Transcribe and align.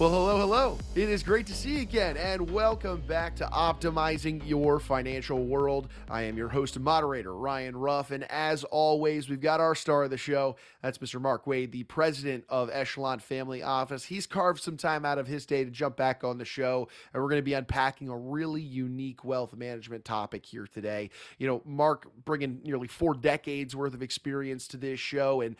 Well, 0.00 0.08
hello, 0.08 0.38
hello. 0.38 0.78
It 0.94 1.10
is 1.10 1.22
great 1.22 1.46
to 1.48 1.54
see 1.54 1.74
you 1.74 1.82
again, 1.82 2.16
and 2.16 2.50
welcome 2.50 3.02
back 3.02 3.36
to 3.36 3.44
Optimizing 3.44 4.40
Your 4.48 4.80
Financial 4.80 5.44
World. 5.44 5.88
I 6.08 6.22
am 6.22 6.38
your 6.38 6.48
host 6.48 6.76
and 6.76 6.82
moderator, 6.86 7.34
Ryan 7.34 7.76
Ruff, 7.76 8.10
and 8.10 8.24
as 8.32 8.64
always, 8.64 9.28
we've 9.28 9.42
got 9.42 9.60
our 9.60 9.74
star 9.74 10.04
of 10.04 10.10
the 10.10 10.16
show. 10.16 10.56
That's 10.80 10.96
Mr. 10.96 11.20
Mark 11.20 11.46
Wade, 11.46 11.70
the 11.70 11.82
president 11.82 12.46
of 12.48 12.70
Echelon 12.72 13.18
Family 13.18 13.62
Office. 13.62 14.04
He's 14.04 14.26
carved 14.26 14.62
some 14.62 14.78
time 14.78 15.04
out 15.04 15.18
of 15.18 15.26
his 15.26 15.44
day 15.44 15.66
to 15.66 15.70
jump 15.70 15.98
back 15.98 16.24
on 16.24 16.38
the 16.38 16.46
show, 16.46 16.88
and 17.12 17.22
we're 17.22 17.28
going 17.28 17.42
to 17.42 17.44
be 17.44 17.52
unpacking 17.52 18.08
a 18.08 18.16
really 18.16 18.62
unique 18.62 19.22
wealth 19.22 19.54
management 19.54 20.06
topic 20.06 20.46
here 20.46 20.66
today. 20.66 21.10
You 21.36 21.46
know, 21.46 21.60
Mark 21.66 22.06
bringing 22.24 22.62
nearly 22.64 22.88
four 22.88 23.12
decades 23.12 23.76
worth 23.76 23.92
of 23.92 24.00
experience 24.00 24.66
to 24.68 24.78
this 24.78 24.98
show, 24.98 25.42
and 25.42 25.56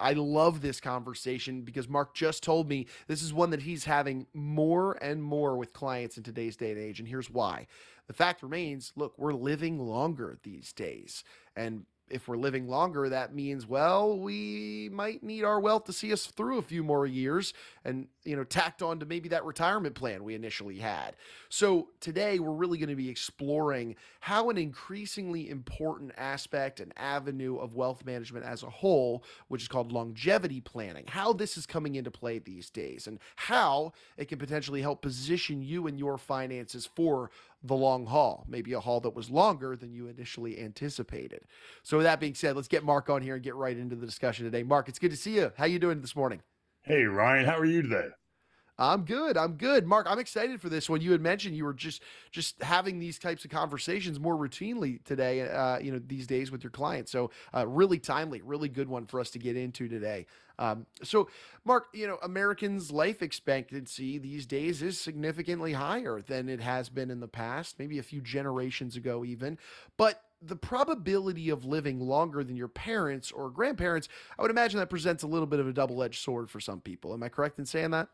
I 0.00 0.14
love 0.14 0.60
this 0.62 0.80
conversation 0.80 1.62
because 1.62 1.88
Mark 1.88 2.14
just 2.14 2.42
told 2.42 2.68
me 2.68 2.86
this 3.06 3.22
is 3.22 3.32
one 3.32 3.50
that 3.50 3.62
he's 3.62 3.84
having 3.84 4.26
more 4.34 4.98
and 5.02 5.22
more 5.22 5.56
with 5.56 5.72
clients 5.72 6.16
in 6.16 6.22
today's 6.22 6.56
day 6.56 6.72
and 6.72 6.80
age. 6.80 6.98
And 6.98 7.08
here's 7.08 7.30
why. 7.30 7.66
The 8.06 8.14
fact 8.14 8.42
remains 8.42 8.92
look, 8.96 9.14
we're 9.18 9.32
living 9.32 9.78
longer 9.78 10.38
these 10.42 10.72
days. 10.72 11.22
And 11.54 11.84
if 12.10 12.28
we're 12.28 12.36
living 12.36 12.68
longer, 12.68 13.08
that 13.08 13.34
means, 13.34 13.66
well, 13.66 14.18
we 14.18 14.90
might 14.92 15.22
need 15.22 15.44
our 15.44 15.60
wealth 15.60 15.84
to 15.84 15.92
see 15.92 16.12
us 16.12 16.26
through 16.26 16.58
a 16.58 16.62
few 16.62 16.82
more 16.82 17.06
years 17.06 17.54
and, 17.84 18.08
you 18.24 18.36
know, 18.36 18.44
tacked 18.44 18.82
on 18.82 18.98
to 19.00 19.06
maybe 19.06 19.28
that 19.30 19.44
retirement 19.44 19.94
plan 19.94 20.24
we 20.24 20.34
initially 20.34 20.78
had. 20.78 21.16
So 21.48 21.88
today 22.00 22.38
we're 22.38 22.52
really 22.52 22.78
going 22.78 22.90
to 22.90 22.96
be 22.96 23.08
exploring 23.08 23.96
how 24.20 24.50
an 24.50 24.58
increasingly 24.58 25.48
important 25.48 26.12
aspect 26.16 26.80
and 26.80 26.92
avenue 26.96 27.56
of 27.56 27.74
wealth 27.74 28.04
management 28.04 28.44
as 28.44 28.62
a 28.62 28.70
whole, 28.70 29.24
which 29.48 29.62
is 29.62 29.68
called 29.68 29.92
longevity 29.92 30.60
planning, 30.60 31.04
how 31.08 31.32
this 31.32 31.56
is 31.56 31.64
coming 31.66 31.94
into 31.94 32.10
play 32.10 32.38
these 32.38 32.70
days 32.70 33.06
and 33.06 33.18
how 33.36 33.92
it 34.16 34.28
can 34.28 34.38
potentially 34.38 34.82
help 34.82 35.00
position 35.00 35.62
you 35.62 35.86
and 35.86 35.98
your 35.98 36.18
finances 36.18 36.88
for 36.94 37.30
the 37.62 37.74
long 37.74 38.06
haul, 38.06 38.44
maybe 38.48 38.72
a 38.72 38.80
haul 38.80 39.00
that 39.00 39.14
was 39.14 39.30
longer 39.30 39.76
than 39.76 39.92
you 39.92 40.08
initially 40.08 40.58
anticipated. 40.58 41.42
So 41.82 41.98
with 41.98 42.04
that 42.04 42.20
being 42.20 42.34
said, 42.34 42.56
let's 42.56 42.68
get 42.68 42.84
Mark 42.84 43.10
on 43.10 43.22
here 43.22 43.34
and 43.34 43.42
get 43.44 43.54
right 43.54 43.76
into 43.76 43.96
the 43.96 44.06
discussion 44.06 44.44
today. 44.44 44.62
Mark, 44.62 44.88
it's 44.88 44.98
good 44.98 45.10
to 45.10 45.16
see 45.16 45.36
you. 45.36 45.52
How 45.56 45.66
you 45.66 45.78
doing 45.78 46.00
this 46.00 46.16
morning? 46.16 46.40
Hey 46.82 47.04
Ryan, 47.04 47.44
how 47.44 47.58
are 47.58 47.64
you 47.64 47.82
today? 47.82 48.08
I'm 48.80 49.04
good. 49.04 49.36
I'm 49.36 49.54
good. 49.56 49.86
Mark, 49.86 50.06
I'm 50.08 50.18
excited 50.18 50.58
for 50.58 50.70
this 50.70 50.88
one. 50.88 51.02
You 51.02 51.12
had 51.12 51.20
mentioned 51.20 51.54
you 51.54 51.66
were 51.66 51.74
just 51.74 52.02
just 52.30 52.62
having 52.62 52.98
these 52.98 53.18
types 53.18 53.44
of 53.44 53.50
conversations 53.50 54.18
more 54.18 54.36
routinely 54.36 55.04
today, 55.04 55.42
uh, 55.42 55.78
you 55.78 55.92
know, 55.92 56.00
these 56.04 56.26
days 56.26 56.50
with 56.50 56.64
your 56.64 56.70
clients. 56.70 57.12
So, 57.12 57.30
uh, 57.54 57.68
really 57.68 57.98
timely, 57.98 58.40
really 58.40 58.70
good 58.70 58.88
one 58.88 59.04
for 59.04 59.20
us 59.20 59.30
to 59.32 59.38
get 59.38 59.54
into 59.54 59.86
today. 59.86 60.26
Um, 60.58 60.86
so, 61.02 61.28
Mark, 61.64 61.88
you 61.92 62.06
know, 62.06 62.18
Americans' 62.22 62.90
life 62.90 63.20
expectancy 63.22 64.16
these 64.16 64.46
days 64.46 64.80
is 64.80 64.98
significantly 64.98 65.74
higher 65.74 66.22
than 66.22 66.48
it 66.48 66.60
has 66.60 66.88
been 66.88 67.10
in 67.10 67.20
the 67.20 67.28
past, 67.28 67.78
maybe 67.78 67.98
a 67.98 68.02
few 68.02 68.22
generations 68.22 68.96
ago, 68.96 69.24
even. 69.24 69.58
But 69.98 70.22
the 70.42 70.56
probability 70.56 71.50
of 71.50 71.66
living 71.66 72.00
longer 72.00 72.42
than 72.42 72.56
your 72.56 72.68
parents 72.68 73.30
or 73.30 73.50
grandparents, 73.50 74.08
I 74.38 74.42
would 74.42 74.50
imagine 74.50 74.80
that 74.80 74.88
presents 74.88 75.22
a 75.22 75.26
little 75.26 75.46
bit 75.46 75.60
of 75.60 75.68
a 75.68 75.72
double 75.72 76.02
edged 76.02 76.22
sword 76.22 76.50
for 76.50 76.60
some 76.60 76.80
people. 76.80 77.12
Am 77.12 77.22
I 77.22 77.28
correct 77.28 77.58
in 77.58 77.66
saying 77.66 77.90
that? 77.90 78.08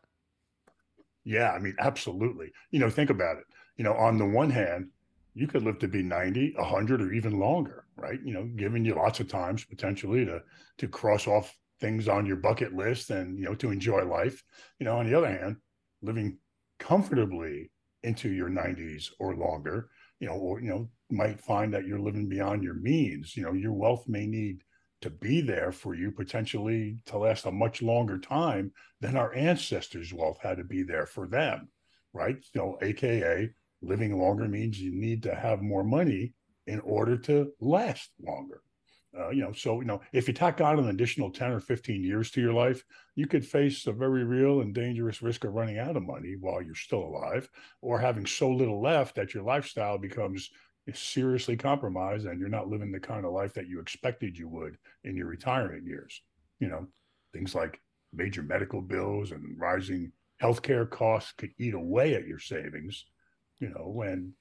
Yeah, 1.27 1.51
I 1.51 1.59
mean, 1.59 1.75
absolutely. 1.79 2.51
You 2.71 2.79
know, 2.79 2.89
think 2.89 3.09
about 3.09 3.37
it. 3.37 3.43
You 3.75 3.83
know, 3.83 3.93
on 3.93 4.17
the 4.17 4.25
one 4.25 4.49
hand, 4.49 4.91
you 5.33 5.45
could 5.47 5.63
live 5.63 5.77
to 5.79 5.87
be 5.87 6.01
90, 6.01 6.53
100, 6.55 7.01
or 7.01 7.11
even 7.11 7.37
longer, 7.37 7.83
right? 7.97 8.19
You 8.23 8.33
know, 8.33 8.45
giving 8.55 8.85
you 8.85 8.95
lots 8.95 9.19
of 9.19 9.27
times 9.27 9.65
potentially 9.65 10.25
to 10.25 10.41
to 10.77 10.87
cross 10.87 11.27
off 11.27 11.55
things 11.81 12.07
on 12.07 12.25
your 12.25 12.37
bucket 12.37 12.73
list 12.73 13.09
and, 13.09 13.37
you 13.37 13.45
know, 13.45 13.55
to 13.55 13.71
enjoy 13.71 14.05
life. 14.05 14.41
You 14.79 14.85
know, 14.85 14.97
on 14.99 15.05
the 15.05 15.17
other 15.17 15.27
hand, 15.29 15.57
living 16.01 16.37
comfortably 16.79 17.71
into 18.03 18.29
your 18.29 18.49
90s 18.49 19.11
or 19.19 19.35
longer, 19.35 19.89
you 20.19 20.27
know, 20.27 20.35
or, 20.35 20.61
you 20.61 20.69
know, 20.69 20.89
might 21.11 21.41
find 21.41 21.73
that 21.73 21.85
you're 21.85 21.99
living 21.99 22.29
beyond 22.29 22.63
your 22.63 22.75
means. 22.75 23.35
You 23.35 23.43
know, 23.43 23.53
your 23.53 23.73
wealth 23.73 24.05
may 24.07 24.25
need 24.27 24.63
to 25.01 25.09
be 25.09 25.41
there 25.41 25.71
for 25.71 25.93
you 25.93 26.11
potentially 26.11 26.97
to 27.05 27.17
last 27.17 27.45
a 27.45 27.51
much 27.51 27.81
longer 27.81 28.17
time 28.17 28.71
than 28.99 29.15
our 29.15 29.33
ancestors' 29.33 30.13
wealth 30.13 30.39
had 30.41 30.57
to 30.57 30.63
be 30.63 30.83
there 30.83 31.05
for 31.05 31.27
them, 31.27 31.69
right? 32.13 32.37
You 32.53 32.61
know, 32.61 32.77
AKA 32.81 33.49
living 33.81 34.17
longer 34.19 34.47
means 34.47 34.79
you 34.79 34.91
need 34.91 35.23
to 35.23 35.35
have 35.35 35.61
more 35.61 35.83
money 35.83 36.33
in 36.65 36.79
order 36.81 37.17
to 37.17 37.51
last 37.59 38.09
longer. 38.21 38.61
Uh, 39.17 39.29
you 39.29 39.41
know, 39.41 39.53
so 39.53 39.79
you 39.79 39.87
know, 39.87 40.01
if 40.13 40.27
you 40.27 40.33
tack 40.33 40.61
on 40.61 40.77
an 40.77 40.89
additional 40.89 41.31
10 41.31 41.51
or 41.51 41.59
15 41.59 42.03
years 42.03 42.29
to 42.29 42.41
your 42.41 42.53
life, 42.53 42.83
you 43.15 43.25
could 43.25 43.45
face 43.45 43.87
a 43.87 43.91
very 43.91 44.23
real 44.23 44.61
and 44.61 44.75
dangerous 44.75 45.21
risk 45.21 45.43
of 45.43 45.53
running 45.53 45.79
out 45.79 45.95
of 45.95 46.03
money 46.03 46.35
while 46.39 46.61
you're 46.61 46.75
still 46.75 47.03
alive, 47.03 47.49
or 47.81 47.99
having 47.99 48.25
so 48.25 48.49
little 48.49 48.81
left 48.81 49.15
that 49.15 49.33
your 49.33 49.43
lifestyle 49.43 49.97
becomes 49.97 50.49
seriously 50.95 51.57
compromised 51.57 52.25
and 52.25 52.39
you're 52.39 52.49
not 52.49 52.69
living 52.69 52.91
the 52.91 52.99
kind 52.99 53.25
of 53.25 53.33
life 53.33 53.53
that 53.53 53.67
you 53.67 53.79
expected 53.79 54.37
you 54.37 54.47
would 54.47 54.77
in 55.03 55.15
your 55.15 55.27
retirement 55.27 55.85
years. 55.85 56.21
You 56.59 56.69
know, 56.69 56.87
things 57.33 57.53
like 57.53 57.79
major 58.13 58.41
medical 58.41 58.81
bills 58.81 59.31
and 59.31 59.59
rising 59.59 60.11
healthcare 60.41 60.89
costs 60.89 61.33
could 61.33 61.51
eat 61.57 61.73
away 61.73 62.13
at 62.13 62.27
your 62.27 62.39
savings, 62.39 63.05
you 63.59 63.69
know, 63.69 63.89
when 63.89 64.33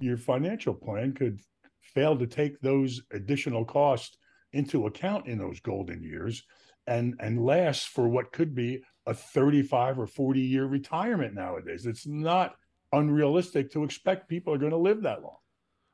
your 0.00 0.16
financial 0.16 0.74
plan 0.74 1.12
could 1.12 1.40
fail 1.80 2.16
to 2.18 2.26
take 2.26 2.60
those 2.60 3.02
additional 3.12 3.64
costs 3.64 4.16
into 4.52 4.86
account 4.86 5.26
in 5.26 5.38
those 5.38 5.60
golden 5.60 6.02
years 6.02 6.44
and 6.86 7.14
and 7.20 7.44
last 7.44 7.88
for 7.88 8.08
what 8.08 8.32
could 8.32 8.54
be 8.54 8.82
a 9.06 9.14
35 9.14 9.98
or 9.98 10.06
40 10.06 10.40
year 10.40 10.66
retirement 10.66 11.34
nowadays. 11.34 11.86
It's 11.86 12.06
not 12.06 12.54
unrealistic 12.92 13.72
to 13.72 13.84
expect 13.84 14.28
people 14.28 14.52
are 14.52 14.58
going 14.58 14.70
to 14.70 14.76
live 14.76 15.02
that 15.02 15.22
long. 15.22 15.36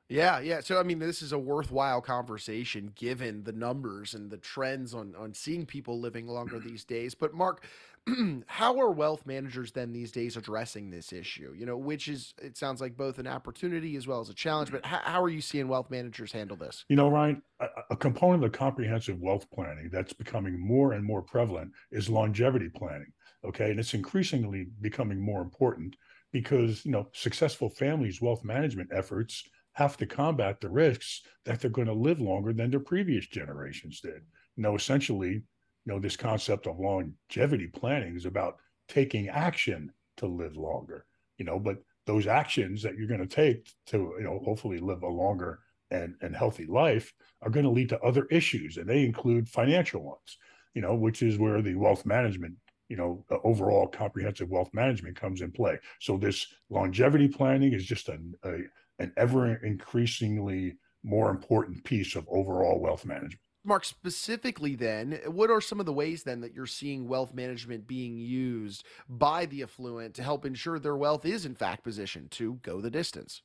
Yeah, 0.08 0.41
yeah. 0.41 0.60
So 0.60 0.80
I 0.80 0.82
mean, 0.82 0.98
this 0.98 1.20
is 1.22 1.32
a 1.32 1.38
worthwhile 1.38 2.00
conversation 2.00 2.92
given 2.94 3.44
the 3.44 3.52
numbers 3.52 4.14
and 4.14 4.30
the 4.30 4.38
trends 4.38 4.94
on 4.94 5.14
on 5.16 5.34
seeing 5.34 5.66
people 5.66 6.00
living 6.00 6.26
longer 6.26 6.58
these 6.66 6.84
days. 6.84 7.14
But 7.14 7.34
Mark, 7.34 7.64
how 8.46 8.78
are 8.80 8.91
wealth 8.91 9.26
managers 9.26 9.72
then 9.72 9.92
these 9.92 10.10
days 10.10 10.36
addressing 10.36 10.91
this 10.91 11.12
issue? 11.12 11.54
You 11.56 11.66
know, 11.66 11.76
which 11.76 12.08
is 12.08 12.32
it 12.41 12.56
sounds 12.56 12.80
like 12.80 12.96
both 12.96 13.19
an 13.19 13.26
opportunity 13.26 13.96
as 13.96 14.06
well 14.06 14.20
as 14.20 14.30
a 14.30 14.34
challenge. 14.34 14.70
But 14.70 14.86
how, 14.86 15.00
how 15.04 15.22
are 15.22 15.28
you 15.28 15.42
seeing 15.42 15.69
wealth 15.69 15.91
managers 15.91 16.32
handle 16.32 16.56
this? 16.56 16.86
You 16.88 16.96
know, 16.96 17.08
Ryan, 17.08 17.42
a, 17.60 17.66
a 17.90 17.96
component 17.96 18.44
of 18.44 18.52
comprehensive 18.52 19.20
wealth 19.20 19.46
planning 19.52 19.90
that's 19.92 20.14
becoming 20.14 20.58
more 20.58 20.92
and 20.92 21.04
more 21.04 21.22
prevalent 21.22 21.72
is 21.90 22.08
longevity 22.08 22.70
planning. 22.70 23.12
Okay, 23.44 23.70
and 23.70 23.78
it's 23.78 23.94
increasingly 23.94 24.69
becoming 24.80 25.20
more 25.20 25.42
important 25.42 25.96
because 26.32 26.84
you 26.84 26.92
know 26.92 27.08
successful 27.12 27.69
families' 27.69 28.22
wealth 28.22 28.42
management 28.42 28.88
efforts 28.92 29.44
have 29.78 29.96
to 29.96 30.06
combat 30.06 30.60
the 30.60 30.68
risks 30.68 31.22
that 31.44 31.60
they're 31.60 31.70
going 31.70 31.86
to 31.86 31.92
live 31.92 32.20
longer 32.20 32.52
than 32.52 32.68
their 32.68 32.80
previous 32.80 33.28
generations 33.28 34.00
did. 34.00 34.22
You 34.56 34.64
know, 34.64 34.74
essentially, 34.74 35.34
you 35.34 35.42
know, 35.86 36.00
this 36.00 36.16
concept 36.16 36.66
of 36.66 36.80
longevity 36.80 37.68
planning 37.68 38.16
is 38.16 38.24
about 38.24 38.56
taking 38.88 39.28
action 39.28 39.92
to 40.16 40.26
live 40.26 40.56
longer, 40.56 41.06
you 41.36 41.44
know, 41.44 41.60
but 41.60 41.76
those 42.06 42.26
actions 42.26 42.82
that 42.82 42.96
you're 42.96 43.06
going 43.06 43.20
to 43.20 43.26
take 43.28 43.72
to, 43.86 44.14
you 44.18 44.24
know, 44.24 44.40
hopefully 44.44 44.78
live 44.78 45.04
a 45.04 45.08
longer 45.08 45.60
and, 45.92 46.16
and 46.22 46.34
healthy 46.34 46.66
life 46.66 47.14
are 47.42 47.50
going 47.50 47.64
to 47.64 47.70
lead 47.70 47.90
to 47.90 48.00
other 48.00 48.26
issues. 48.32 48.78
And 48.78 48.88
they 48.88 49.04
include 49.04 49.48
financial 49.48 50.02
ones, 50.02 50.38
you 50.74 50.82
know, 50.82 50.96
which 50.96 51.22
is 51.22 51.38
where 51.38 51.62
the 51.62 51.76
wealth 51.76 52.04
management 52.04 52.56
you 52.88 52.96
know, 52.96 53.22
overall 53.44 53.86
comprehensive 53.86 54.48
wealth 54.48 54.70
management 54.72 55.14
comes 55.14 55.42
in 55.42 55.52
play. 55.52 55.78
So 56.00 56.16
this 56.16 56.46
longevity 56.70 57.28
planning 57.28 57.74
is 57.74 57.84
just 57.84 58.08
a, 58.08 58.18
a, 58.44 58.62
an 58.98 59.12
ever 59.16 59.54
increasingly 59.64 60.76
more 61.03 61.31
important 61.31 61.84
piece 61.84 62.16
of 62.16 62.26
overall 62.28 62.81
wealth 62.81 63.05
management. 63.05 63.40
Mark, 63.64 63.84
specifically, 63.84 64.76
then, 64.76 65.20
what 65.26 65.50
are 65.50 65.61
some 65.61 65.81
of 65.81 65.87
the 65.87 65.93
ways 65.93 66.22
then 66.22 66.40
that 66.40 66.55
you're 66.55 66.67
seeing 66.67 67.08
wealth 67.08 67.34
management 67.34 67.87
being 67.87 68.17
used 68.17 68.84
by 69.08 69.46
the 69.46 69.62
affluent 69.62 70.14
to 70.14 70.22
help 70.22 70.46
ensure 70.46 70.78
their 70.78 70.96
wealth 70.96 71.26
is 71.26 71.44
in 71.44 71.55
fact 71.55 71.84
positioned 71.84 72.31
to 72.31 72.55
go 72.62 72.81
the 72.81 72.90
distance? 72.90 73.43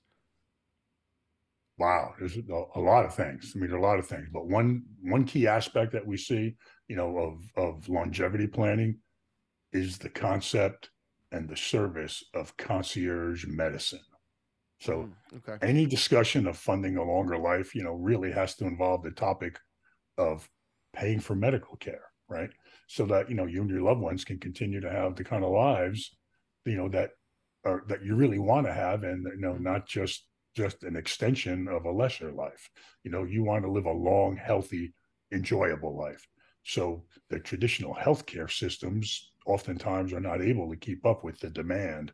Wow, 1.78 2.14
there's 2.20 2.38
a 2.38 2.80
lot 2.80 3.06
of 3.06 3.16
things. 3.16 3.54
I 3.56 3.60
mean, 3.60 3.70
there 3.70 3.78
are 3.78 3.82
a 3.82 3.86
lot 3.86 4.00
of 4.00 4.08
things, 4.08 4.28
but 4.32 4.48
one 4.48 4.84
one 5.02 5.26
key 5.26 5.48
aspect 5.48 5.92
that 5.94 6.06
we 6.06 6.18
see, 6.18 6.56
you 6.88 6.96
know, 6.96 7.18
of 7.18 7.42
of 7.58 7.90
longevity 7.90 8.48
planning 8.48 9.00
is 9.72 9.98
the 9.98 10.10
concept 10.10 10.92
and 11.32 11.50
the 11.50 11.58
service 11.58 12.24
of 12.36 12.56
concierge 12.58 13.46
medicine. 13.48 14.00
So 14.84 15.10
mm, 15.34 15.38
okay. 15.38 15.66
any 15.66 15.86
discussion 15.86 16.46
of 16.46 16.58
funding 16.58 16.98
a 16.98 17.04
longer 17.04 17.38
life, 17.38 17.74
you 17.74 17.84
know, 17.84 17.94
really 17.94 18.32
has 18.34 18.56
to 18.56 18.66
involve 18.66 19.02
the 19.02 19.12
topic 19.12 19.58
of 20.18 20.50
paying 20.94 21.22
for 21.22 21.36
medical 21.36 21.78
care, 21.78 22.04
right? 22.28 22.50
So 22.88 23.06
that, 23.06 23.30
you 23.30 23.36
know, 23.36 23.46
you 23.46 23.62
and 23.62 23.70
your 23.70 23.82
loved 23.82 24.02
ones 24.02 24.26
can 24.26 24.40
continue 24.40 24.82
to 24.82 24.92
have 24.92 25.16
the 25.16 25.24
kind 25.24 25.46
of 25.46 25.52
lives, 25.52 26.14
you 26.66 26.76
know, 26.76 26.90
that 26.90 27.12
are 27.64 27.84
that 27.88 28.04
you 28.04 28.16
really 28.16 28.40
want 28.40 28.68
to 28.68 28.74
have 28.74 29.04
and 29.04 29.26
you 29.26 29.40
know, 29.40 29.54
mm-hmm. 29.54 29.64
not 29.64 29.88
just 29.88 30.28
just 30.54 30.84
an 30.84 30.98
extension 30.98 31.70
of 31.70 31.86
a 31.86 31.92
lesser 31.92 32.34
life. 32.34 32.70
You 33.06 33.12
know, 33.12 33.24
you 33.24 33.42
want 33.42 33.64
to 33.64 33.72
live 33.72 33.86
a 33.86 33.92
long, 33.92 34.36
healthy, 34.36 34.94
enjoyable 35.32 35.98
life. 35.98 36.28
So 36.64 37.06
the 37.30 37.40
traditional 37.40 37.96
healthcare 37.96 38.52
systems 38.52 39.32
oftentimes 39.46 40.12
are 40.12 40.20
not 40.20 40.42
able 40.42 40.70
to 40.70 40.76
keep 40.76 41.06
up 41.06 41.24
with 41.24 41.40
the 41.40 41.50
demand 41.50 42.12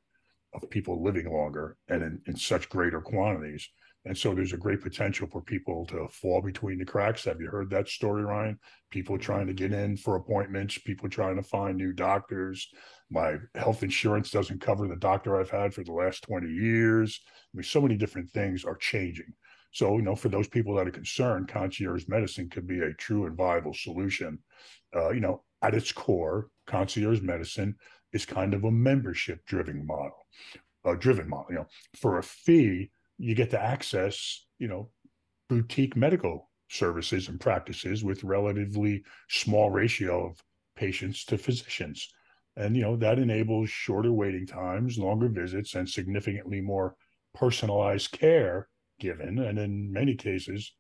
of 0.54 0.70
people 0.70 1.04
living 1.04 1.32
longer 1.32 1.78
and 1.88 2.02
in, 2.02 2.22
in 2.28 2.36
such 2.36 2.70
greater 2.70 3.02
quantities. 3.02 3.70
And 4.06 4.18
so 4.18 4.34
there's 4.34 4.54
a 4.54 4.58
great 4.58 4.82
potential 4.82 5.28
for 5.30 5.42
people 5.42 5.86
to 5.88 6.08
fall 6.08 6.42
between 6.42 6.80
the 6.80 6.86
cracks. 6.86 7.26
Have 7.26 7.42
you 7.42 7.50
heard 7.50 7.70
that 7.70 7.90
story, 7.90 8.24
Ryan? 8.24 8.58
People 8.92 9.18
trying 9.18 9.48
to 9.48 9.54
get 9.54 9.74
in 9.74 9.98
for 9.98 10.16
appointments, 10.16 10.78
people 10.78 11.10
trying 11.10 11.36
to 11.36 11.44
find 11.44 11.78
new 11.78 11.92
doctors. 11.92 12.70
My 13.12 13.36
health 13.56 13.84
insurance 13.84 14.32
doesn't 14.32 14.62
cover 14.62 14.88
the 14.88 14.96
doctor 14.96 15.40
I've 15.40 15.50
had 15.50 15.74
for 15.74 15.84
the 15.84 15.92
last 15.92 16.24
20 16.24 16.48
years. 16.48 17.20
I 17.54 17.58
mean, 17.58 17.64
so 17.64 17.82
many 17.82 17.98
different 17.98 18.30
things 18.32 18.64
are 18.64 18.78
changing. 18.78 19.34
So, 19.72 19.98
you 19.98 20.02
know, 20.02 20.16
for 20.16 20.30
those 20.30 20.48
people 20.48 20.76
that 20.76 20.88
are 20.88 20.92
concerned, 20.92 21.50
concierge 21.50 22.08
medicine 22.08 22.50
could 22.50 22.68
be 22.68 22.80
a 22.80 22.94
true 22.94 23.26
and 23.26 23.38
viable 23.38 23.74
solution. 23.74 24.40
Uh, 24.96 25.10
you 25.10 25.20
know, 25.20 25.44
at 25.62 25.76
its 25.76 25.92
core, 25.92 26.48
concierge 26.70 27.22
medicine 27.22 27.76
is 28.14 28.26
kind 28.26 28.54
of 28.54 28.64
a 28.64 28.72
membership 28.72 29.46
driven 29.46 29.86
model, 29.86 30.26
a 30.86 30.96
driven 30.96 31.28
model. 31.28 31.48
You 31.50 31.56
know, 31.56 31.68
for 31.96 32.18
a 32.18 32.24
fee, 32.24 32.92
you 33.18 33.36
get 33.36 33.50
to 33.52 33.62
access, 33.62 34.46
you 34.60 34.68
know, 34.68 34.90
boutique 35.50 35.96
medical 35.96 36.50
services 36.70 37.28
and 37.28 37.40
practices 37.40 38.04
with 38.04 38.24
relatively 38.24 39.04
small 39.30 39.70
ratio 39.72 40.28
of 40.28 40.38
patients 40.76 41.26
to 41.26 41.38
physicians. 41.38 42.08
And, 42.56 42.76
you 42.76 42.84
know, 42.84 42.96
that 42.98 43.20
enables 43.20 43.70
shorter 43.70 44.14
waiting 44.14 44.46
times, 44.46 44.98
longer 44.98 45.30
visits, 45.30 45.76
and 45.76 45.90
significantly 45.90 46.62
more 46.62 46.96
personalized 47.34 48.12
care 48.12 48.68
given, 49.00 49.40
and 49.40 49.58
in 49.58 49.92
many 49.92 50.16
cases, 50.16 50.74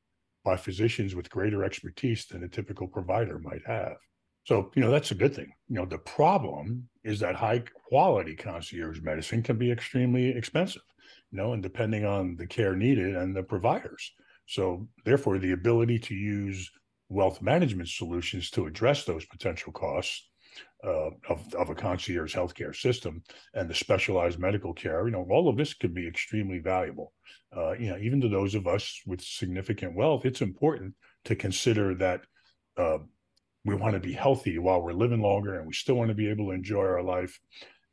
by 0.43 0.57
physicians 0.57 1.15
with 1.15 1.29
greater 1.29 1.63
expertise 1.63 2.25
than 2.25 2.43
a 2.43 2.49
typical 2.49 2.87
provider 2.87 3.39
might 3.39 3.65
have. 3.65 3.97
So, 4.49 4.71
you 4.73 4.81
know, 4.81 4.89
that's 4.89 5.11
a 5.11 5.15
good 5.15 5.35
thing. 5.35 5.53
You 5.67 5.75
know, 5.75 5.85
the 5.85 5.99
problem 5.99 6.89
is 7.03 7.19
that 7.19 7.35
high 7.35 7.61
quality 7.87 8.35
concierge 8.35 8.99
medicine 8.99 9.43
can 9.43 9.59
be 9.59 9.71
extremely 9.71 10.29
expensive 10.29 10.81
you 11.31 11.37
know, 11.37 11.53
and 11.53 11.61
depending 11.61 12.03
on 12.03 12.35
the 12.35 12.47
care 12.47 12.75
needed 12.75 13.15
and 13.15 13.35
the 13.35 13.43
providers. 13.43 14.11
So, 14.47 14.87
therefore, 15.05 15.37
the 15.37 15.51
ability 15.51 15.99
to 15.99 16.15
use 16.15 16.67
wealth 17.09 17.43
management 17.43 17.89
solutions 17.89 18.49
to 18.49 18.65
address 18.65 19.05
those 19.05 19.23
potential 19.25 19.71
costs 19.71 20.27
uh, 20.83 21.11
of, 21.29 21.53
of 21.53 21.69
a 21.69 21.75
concierge 21.75 22.35
healthcare 22.35 22.75
system 22.75 23.21
and 23.53 23.69
the 23.69 23.75
specialized 23.75 24.39
medical 24.39 24.73
care, 24.73 25.05
you 25.05 25.11
know, 25.11 25.27
all 25.29 25.47
of 25.47 25.57
this 25.57 25.75
could 25.75 25.93
be 25.93 26.07
extremely 26.07 26.57
valuable. 26.57 27.13
Uh, 27.55 27.73
you 27.73 27.91
know, 27.91 27.99
even 27.99 28.19
to 28.19 28.27
those 28.27 28.55
of 28.55 28.65
us 28.65 28.99
with 29.05 29.21
significant 29.21 29.95
wealth, 29.95 30.25
it's 30.25 30.41
important 30.41 30.95
to 31.25 31.35
consider 31.35 31.93
that 31.93 32.21
uh, 32.77 32.97
we 33.65 33.75
want 33.75 33.93
to 33.93 33.99
be 33.99 34.13
healthy 34.13 34.57
while 34.57 34.81
we're 34.81 34.93
living 34.93 35.21
longer 35.21 35.55
and 35.55 35.67
we 35.67 35.73
still 35.73 35.95
want 35.95 36.09
to 36.09 36.15
be 36.15 36.29
able 36.29 36.45
to 36.45 36.51
enjoy 36.51 36.85
our 36.85 37.03
life. 37.03 37.39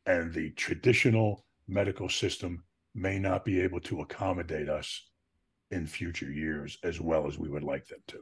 And 0.06 0.32
the 0.32 0.50
traditional 0.50 1.44
medical 1.66 2.08
system 2.08 2.62
may 2.94 3.18
not 3.18 3.44
be 3.44 3.60
able 3.60 3.80
to 3.80 4.00
accommodate 4.00 4.68
us 4.68 5.08
in 5.70 5.86
future 5.86 6.30
years 6.30 6.78
as 6.82 7.00
well 7.00 7.26
as 7.26 7.38
we 7.38 7.48
would 7.48 7.64
like 7.64 7.86
them 7.88 7.98
to. 8.08 8.20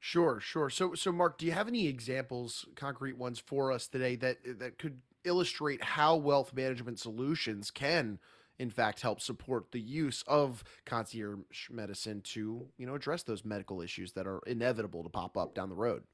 Sure, 0.00 0.38
sure. 0.38 0.70
So, 0.70 0.94
so 0.94 1.10
Mark, 1.10 1.38
do 1.38 1.46
you 1.46 1.52
have 1.52 1.68
any 1.68 1.88
examples, 1.88 2.64
concrete 2.76 3.18
ones 3.18 3.40
for 3.40 3.72
us 3.72 3.88
today 3.88 4.14
that 4.16 4.38
that 4.60 4.78
could 4.78 5.00
illustrate 5.24 5.82
how 5.82 6.16
wealth 6.16 6.54
management 6.54 7.00
solutions 7.00 7.72
can, 7.72 8.20
in 8.60 8.70
fact, 8.70 9.00
help 9.00 9.20
support 9.20 9.72
the 9.72 9.80
use 9.80 10.22
of 10.28 10.62
concierge 10.86 11.68
medicine 11.70 12.20
to, 12.22 12.68
you 12.78 12.86
know, 12.86 12.94
address 12.94 13.24
those 13.24 13.44
medical 13.44 13.82
issues 13.82 14.12
that 14.12 14.26
are 14.26 14.40
inevitable 14.46 15.02
to 15.02 15.08
pop 15.08 15.36
up 15.36 15.54
down 15.54 15.68
the 15.68 15.74
road? 15.74 16.04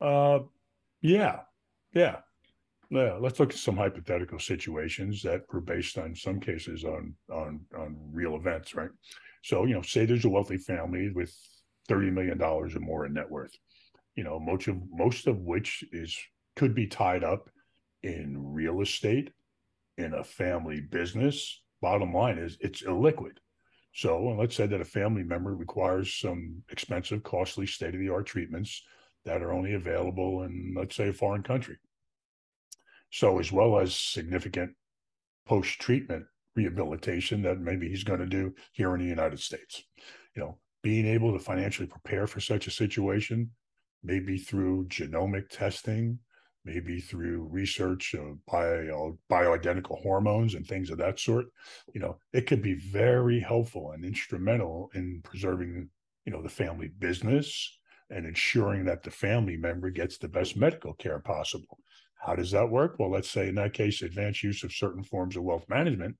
Uh, 0.00 0.40
yeah, 1.02 1.40
yeah. 1.94 2.16
Yeah, 2.90 3.18
let's 3.20 3.40
look 3.40 3.52
at 3.52 3.58
some 3.58 3.76
hypothetical 3.76 4.38
situations 4.38 5.22
that 5.22 5.42
were 5.52 5.60
based 5.60 5.98
on 5.98 6.14
some 6.14 6.40
cases 6.40 6.84
on 6.84 7.14
on 7.32 7.60
on 7.78 7.96
real 8.12 8.36
events, 8.36 8.74
right? 8.74 8.90
So, 9.42 9.64
you 9.64 9.74
know, 9.74 9.82
say 9.82 10.06
there's 10.06 10.24
a 10.24 10.28
wealthy 10.28 10.58
family 10.58 11.10
with 11.10 11.34
thirty 11.88 12.10
million 12.10 12.38
dollars 12.38 12.76
or 12.76 12.80
more 12.80 13.06
in 13.06 13.14
net 13.14 13.30
worth. 13.30 13.52
You 14.16 14.24
know, 14.24 14.40
most 14.40 14.68
of 14.68 14.76
most 14.90 15.26
of 15.28 15.38
which 15.38 15.84
is 15.92 16.18
could 16.56 16.74
be 16.74 16.86
tied 16.86 17.24
up 17.24 17.48
in 18.02 18.52
real 18.52 18.80
estate, 18.82 19.32
in 19.98 20.14
a 20.14 20.24
family 20.24 20.80
business. 20.80 21.62
Bottom 21.82 22.12
line 22.14 22.38
is 22.38 22.58
it's 22.60 22.82
illiquid. 22.82 23.38
So, 23.94 24.30
and 24.30 24.38
let's 24.38 24.56
say 24.56 24.66
that 24.66 24.80
a 24.80 24.84
family 24.84 25.22
member 25.24 25.54
requires 25.54 26.14
some 26.14 26.62
expensive, 26.70 27.22
costly, 27.22 27.66
state 27.66 27.94
of 27.94 28.00
the 28.00 28.08
art 28.10 28.26
treatments 28.26 28.82
that 29.24 29.42
are 29.42 29.52
only 29.52 29.74
available 29.74 30.42
in, 30.42 30.74
let's 30.76 30.96
say, 30.96 31.08
a 31.08 31.12
foreign 31.12 31.42
country 31.42 31.76
so, 33.10 33.38
as 33.38 33.50
well 33.50 33.78
as 33.78 33.94
significant 33.94 34.72
post 35.46 35.80
treatment 35.80 36.24
rehabilitation 36.54 37.42
that 37.42 37.60
maybe 37.60 37.88
he's 37.88 38.04
going 38.04 38.20
to 38.20 38.26
do 38.26 38.54
here 38.72 38.94
in 38.94 39.00
the 39.00 39.06
United 39.06 39.40
States. 39.40 39.82
You 40.36 40.42
know, 40.42 40.58
being 40.82 41.06
able 41.06 41.32
to 41.32 41.38
financially 41.38 41.88
prepare 41.88 42.26
for 42.26 42.40
such 42.40 42.66
a 42.66 42.72
situation, 42.72 43.50
maybe 44.02 44.38
through 44.38 44.86
genomic 44.86 45.48
testing, 45.48 46.20
maybe 46.64 47.00
through 47.00 47.48
research 47.50 48.14
of 48.14 48.44
bio, 48.46 49.18
bioidentical 49.28 50.00
hormones 50.02 50.54
and 50.54 50.66
things 50.66 50.90
of 50.90 50.98
that 50.98 51.18
sort. 51.18 51.46
You 51.92 52.00
know, 52.00 52.18
it 52.32 52.46
could 52.46 52.62
be 52.62 52.74
very 52.74 53.40
helpful 53.40 53.90
and 53.90 54.04
instrumental 54.04 54.90
in 54.94 55.20
preserving, 55.24 55.88
you 56.24 56.32
know, 56.32 56.42
the 56.42 56.48
family 56.48 56.88
business 56.98 57.79
and 58.10 58.26
ensuring 58.26 58.84
that 58.84 59.02
the 59.02 59.10
family 59.10 59.56
member 59.56 59.90
gets 59.90 60.18
the 60.18 60.28
best 60.28 60.56
medical 60.56 60.94
care 60.94 61.20
possible. 61.20 61.78
How 62.20 62.34
does 62.34 62.50
that 62.50 62.68
work? 62.68 62.96
Well, 62.98 63.10
let's 63.10 63.30
say 63.30 63.48
in 63.48 63.54
that 63.54 63.72
case, 63.72 64.02
advanced 64.02 64.42
use 64.42 64.62
of 64.62 64.72
certain 64.72 65.02
forms 65.02 65.36
of 65.36 65.44
wealth 65.44 65.64
management 65.68 66.16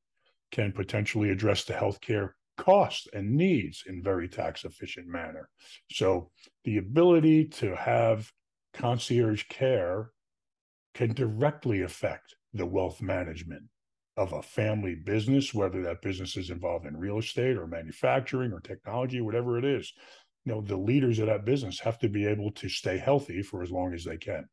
can 0.51 0.73
potentially 0.73 1.31
address 1.31 1.65
the 1.65 1.75
healthcare 1.75 2.31
costs 2.57 3.07
and 3.13 3.37
needs 3.37 3.85
in 3.87 4.03
very 4.03 4.29
tax 4.29 4.65
efficient 4.65 5.07
manner. 5.07 5.49
So 5.91 6.31
the 6.65 6.79
ability 6.79 7.47
to 7.47 7.75
have 7.75 8.31
concierge 8.75 9.45
care 9.49 10.11
can 10.95 11.13
directly 11.13 11.83
affect 11.83 12.35
the 12.53 12.67
wealth 12.67 13.01
management 13.01 13.63
of 14.17 14.33
a 14.33 14.43
family 14.43 14.95
business, 14.95 15.55
whether 15.55 15.83
that 15.83 16.03
business 16.03 16.37
is 16.37 16.51
involved 16.51 16.87
in 16.87 16.97
real 16.97 17.19
estate 17.19 17.57
or 17.57 17.67
manufacturing 17.67 18.53
or 18.53 18.61
technology, 18.61 19.21
whatever 19.21 19.59
it 19.59 19.65
is. 19.65 19.93
You 20.45 20.53
know, 20.53 20.61
the 20.61 20.77
leaders 20.77 21.19
of 21.19 21.27
that 21.27 21.45
business 21.45 21.81
have 21.81 21.99
to 21.99 22.09
be 22.09 22.27
able 22.27 22.51
to 22.53 22.69
stay 22.69 22.99
healthy 22.99 23.43
for 23.43 23.63
as 23.63 23.71
long 23.71 23.93
as 23.95 24.05
they 24.05 24.17
can. 24.17 24.49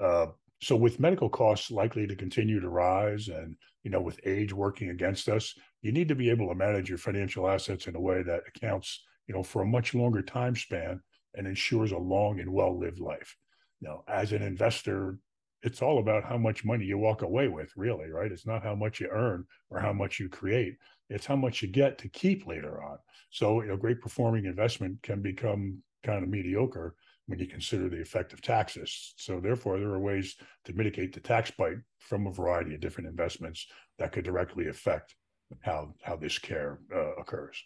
Uh, 0.00 0.26
so 0.64 0.76
with 0.76 0.98
medical 0.98 1.28
costs 1.28 1.70
likely 1.70 2.06
to 2.06 2.16
continue 2.16 2.58
to 2.58 2.68
rise 2.68 3.28
and 3.28 3.56
you 3.82 3.90
know 3.90 4.00
with 4.00 4.18
age 4.24 4.52
working 4.52 4.90
against 4.90 5.28
us 5.28 5.54
you 5.82 5.92
need 5.92 6.08
to 6.08 6.14
be 6.14 6.30
able 6.30 6.48
to 6.48 6.54
manage 6.54 6.88
your 6.88 6.98
financial 6.98 7.48
assets 7.48 7.86
in 7.86 7.94
a 7.94 8.00
way 8.00 8.22
that 8.22 8.42
accounts 8.48 9.04
you 9.26 9.34
know 9.34 9.42
for 9.42 9.62
a 9.62 9.66
much 9.66 9.94
longer 9.94 10.22
time 10.22 10.56
span 10.56 11.00
and 11.34 11.46
ensures 11.46 11.92
a 11.92 11.98
long 11.98 12.40
and 12.40 12.50
well 12.50 12.78
lived 12.78 12.98
life. 12.98 13.36
Now 13.80 14.04
as 14.08 14.32
an 14.32 14.42
investor 14.42 15.18
it's 15.62 15.80
all 15.80 15.98
about 15.98 16.24
how 16.24 16.36
much 16.36 16.64
money 16.64 16.84
you 16.84 16.98
walk 16.98 17.22
away 17.22 17.48
with 17.48 17.70
really 17.76 18.10
right? 18.10 18.32
It's 18.32 18.46
not 18.46 18.62
how 18.62 18.74
much 18.74 19.00
you 19.00 19.08
earn 19.10 19.44
or 19.70 19.80
how 19.80 19.92
much 19.92 20.18
you 20.18 20.28
create 20.28 20.76
it's 21.10 21.26
how 21.26 21.36
much 21.36 21.62
you 21.62 21.68
get 21.68 21.98
to 21.98 22.08
keep 22.08 22.46
later 22.46 22.82
on 22.82 22.98
so 23.30 23.62
you 23.62 23.68
know 23.68 23.76
great 23.76 24.00
performing 24.00 24.46
investment 24.46 25.00
can 25.02 25.20
become 25.20 25.82
kind 26.04 26.22
of 26.22 26.28
mediocre 26.28 26.94
when 27.26 27.38
you 27.38 27.46
consider 27.46 27.88
the 27.88 28.00
effect 28.00 28.32
of 28.32 28.42
taxes. 28.42 29.14
So 29.16 29.40
therefore, 29.40 29.78
there 29.78 29.90
are 29.90 30.00
ways 30.00 30.36
to 30.66 30.72
mitigate 30.74 31.14
the 31.14 31.20
tax 31.20 31.50
bite 31.50 31.78
from 31.98 32.26
a 32.26 32.32
variety 32.32 32.74
of 32.74 32.80
different 32.80 33.08
investments 33.08 33.66
that 33.98 34.12
could 34.12 34.24
directly 34.24 34.68
affect 34.68 35.14
how 35.60 35.94
how 36.02 36.16
this 36.16 36.38
care 36.38 36.80
uh, 36.94 37.14
occurs. 37.16 37.62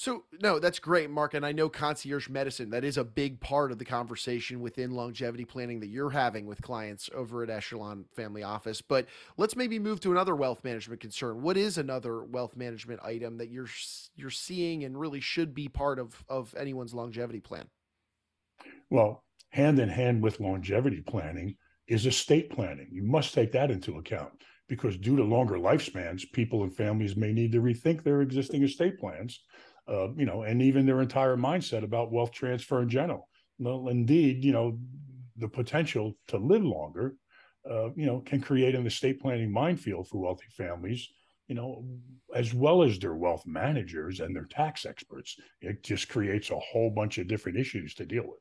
So 0.00 0.24
no, 0.40 0.58
that's 0.58 0.78
great, 0.78 1.10
Mark. 1.10 1.34
And 1.34 1.44
I 1.44 1.52
know 1.52 1.68
concierge 1.68 2.30
medicine 2.30 2.70
that 2.70 2.84
is 2.84 2.96
a 2.96 3.04
big 3.04 3.38
part 3.38 3.70
of 3.70 3.76
the 3.76 3.84
conversation 3.84 4.62
within 4.62 4.92
longevity 4.92 5.44
planning 5.44 5.78
that 5.80 5.88
you're 5.88 6.08
having 6.08 6.46
with 6.46 6.62
clients 6.62 7.10
over 7.14 7.42
at 7.42 7.50
Echelon 7.50 8.06
Family 8.16 8.42
Office. 8.42 8.80
But 8.80 9.08
let's 9.36 9.56
maybe 9.56 9.78
move 9.78 10.00
to 10.00 10.10
another 10.10 10.34
wealth 10.34 10.64
management 10.64 11.02
concern. 11.02 11.42
What 11.42 11.58
is 11.58 11.76
another 11.76 12.24
wealth 12.24 12.56
management 12.56 13.00
item 13.04 13.36
that 13.36 13.50
you're 13.50 13.68
you're 14.16 14.30
seeing 14.30 14.84
and 14.84 14.98
really 14.98 15.20
should 15.20 15.54
be 15.54 15.68
part 15.68 15.98
of 15.98 16.24
of 16.30 16.54
anyone's 16.58 16.94
longevity 16.94 17.40
plan? 17.40 17.66
Well, 18.88 19.22
hand 19.50 19.78
in 19.80 19.90
hand 19.90 20.22
with 20.22 20.40
longevity 20.40 21.02
planning 21.02 21.56
is 21.88 22.06
estate 22.06 22.48
planning. 22.48 22.88
You 22.90 23.02
must 23.02 23.34
take 23.34 23.52
that 23.52 23.70
into 23.70 23.98
account 23.98 24.32
because 24.66 24.96
due 24.96 25.16
to 25.16 25.24
longer 25.24 25.56
lifespans, 25.56 26.22
people 26.32 26.62
and 26.62 26.74
families 26.74 27.16
may 27.16 27.34
need 27.34 27.52
to 27.52 27.60
rethink 27.60 28.02
their 28.02 28.22
existing 28.22 28.62
estate 28.62 28.98
plans, 28.98 29.40
uh, 29.90 30.12
you 30.14 30.24
know, 30.24 30.42
and 30.42 30.62
even 30.62 30.86
their 30.86 31.02
entire 31.02 31.36
mindset 31.36 31.82
about 31.82 32.12
wealth 32.12 32.32
transfer 32.32 32.82
in 32.82 32.88
general. 32.88 33.28
Well, 33.58 33.88
indeed, 33.88 34.44
you 34.44 34.52
know, 34.52 34.78
the 35.36 35.48
potential 35.48 36.16
to 36.28 36.38
live 36.38 36.64
longer, 36.64 37.16
uh, 37.68 37.90
you 37.94 38.06
know, 38.06 38.20
can 38.20 38.40
create 38.40 38.74
an 38.74 38.86
estate 38.86 39.20
planning 39.20 39.52
minefield 39.52 40.08
for 40.08 40.18
wealthy 40.18 40.46
families, 40.50 41.08
you 41.48 41.54
know, 41.54 41.84
as 42.34 42.54
well 42.54 42.82
as 42.82 42.98
their 42.98 43.14
wealth 43.14 43.42
managers 43.46 44.20
and 44.20 44.34
their 44.34 44.46
tax 44.46 44.86
experts. 44.86 45.36
It 45.60 45.82
just 45.82 46.08
creates 46.08 46.50
a 46.50 46.58
whole 46.58 46.90
bunch 46.90 47.18
of 47.18 47.26
different 47.26 47.58
issues 47.58 47.94
to 47.94 48.06
deal 48.06 48.24
with. 48.24 48.40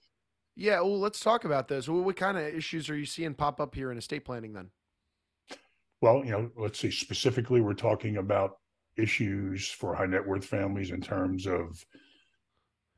Yeah, 0.56 0.82
well, 0.82 1.00
let's 1.00 1.20
talk 1.20 1.46
about 1.46 1.68
those. 1.68 1.90
What, 1.90 2.04
what 2.04 2.16
kind 2.16 2.38
of 2.38 2.44
issues 2.44 2.90
are 2.90 2.98
you 2.98 3.06
seeing 3.06 3.34
pop 3.34 3.60
up 3.60 3.74
here 3.74 3.92
in 3.92 3.98
estate 3.98 4.26
planning 4.26 4.54
then? 4.54 4.70
Well, 6.02 6.24
you 6.24 6.32
know, 6.32 6.52
let's 6.56 6.80
see. 6.80 6.92
Specifically, 6.92 7.62
we're 7.62 7.74
talking 7.74 8.18
about 8.18 8.58
issues 8.98 9.70
for 9.70 9.96
high 9.96 10.06
net 10.06 10.26
worth 10.26 10.46
families 10.46 10.92
in 10.92 11.02
terms 11.02 11.48
of 11.48 11.84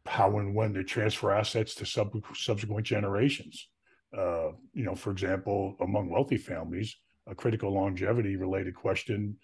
how 0.05 0.39
and 0.39 0.55
when 0.55 0.73
to 0.73 0.83
transfer 0.83 1.31
assets 1.31 1.75
to 1.75 1.85
sub- 1.85 2.25
subsequent 2.33 2.85
generations. 2.85 3.67
Uh, 4.17 4.49
you 4.73 4.83
know, 4.83 4.95
for 4.95 5.11
example, 5.11 5.75
among 5.79 6.09
wealthy 6.09 6.37
families, 6.37 6.97
a 7.27 7.35
critical 7.35 7.73
longevity 7.73 8.35
related 8.35 8.75
question 8.75 9.37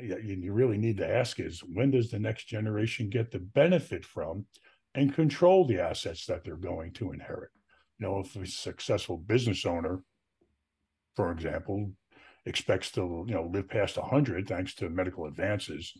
you 0.00 0.52
really 0.52 0.78
need 0.78 0.96
to 0.96 1.08
ask 1.08 1.40
is 1.40 1.60
when 1.60 1.90
does 1.90 2.10
the 2.10 2.18
next 2.18 2.44
generation 2.44 3.08
get 3.08 3.30
the 3.30 3.38
benefit 3.38 4.04
from 4.04 4.46
and 4.94 5.14
control 5.14 5.66
the 5.66 5.80
assets 5.80 6.26
that 6.26 6.44
they're 6.44 6.56
going 6.56 6.92
to 6.92 7.12
inherit? 7.12 7.50
You 7.98 8.06
know, 8.06 8.18
if 8.18 8.34
a 8.36 8.46
successful 8.46 9.16
business 9.16 9.64
owner, 9.64 10.02
for 11.14 11.30
example, 11.30 11.92
expects 12.46 12.90
to 12.90 13.24
you 13.26 13.34
know 13.34 13.50
live 13.52 13.68
past 13.68 13.96
100 13.96 14.46
thanks 14.46 14.74
to 14.74 14.88
medical 14.90 15.26
advances 15.26 15.92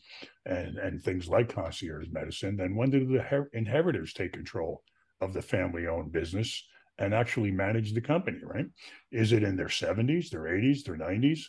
and 0.45 0.77
and 0.79 1.03
things 1.03 1.29
like 1.29 1.49
concierge 1.49 2.09
medicine 2.11 2.57
then 2.57 2.75
when 2.77 2.91
do 2.91 3.07
the 3.07 3.23
her- 3.23 3.51
inheritors 3.53 4.13
take 4.13 4.33
control 4.33 4.83
of 5.21 5.33
the 5.33 5.43
family 5.43 5.87
owned 5.87 6.13
business 6.13 6.67
and 6.99 7.15
actually 7.15 7.51
manage 7.51 7.93
the 7.93 8.01
company 8.01 8.39
right? 8.45 8.67
Is 9.11 9.33
it 9.33 9.43
in 9.43 9.57
their 9.57 9.69
70s 9.69 10.31
their 10.31 10.43
80s 10.43 10.85
their 10.85 10.97
90s 10.97 11.49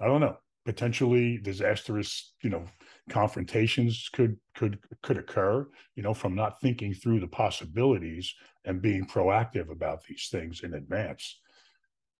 i 0.00 0.06
don't 0.06 0.20
know. 0.20 0.36
Potentially 0.64 1.38
disastrous 1.38 2.34
you 2.42 2.50
know 2.50 2.64
confrontations 3.08 4.10
could 4.12 4.36
could 4.54 4.78
could 5.02 5.16
occur 5.16 5.66
you 5.96 6.02
know 6.02 6.12
from 6.12 6.34
not 6.34 6.60
thinking 6.60 6.92
through 6.92 7.20
the 7.20 7.26
possibilities 7.28 8.34
and 8.66 8.82
being 8.82 9.06
proactive 9.06 9.70
about 9.70 10.04
these 10.04 10.28
things 10.30 10.62
in 10.64 10.74
advance. 10.74 11.40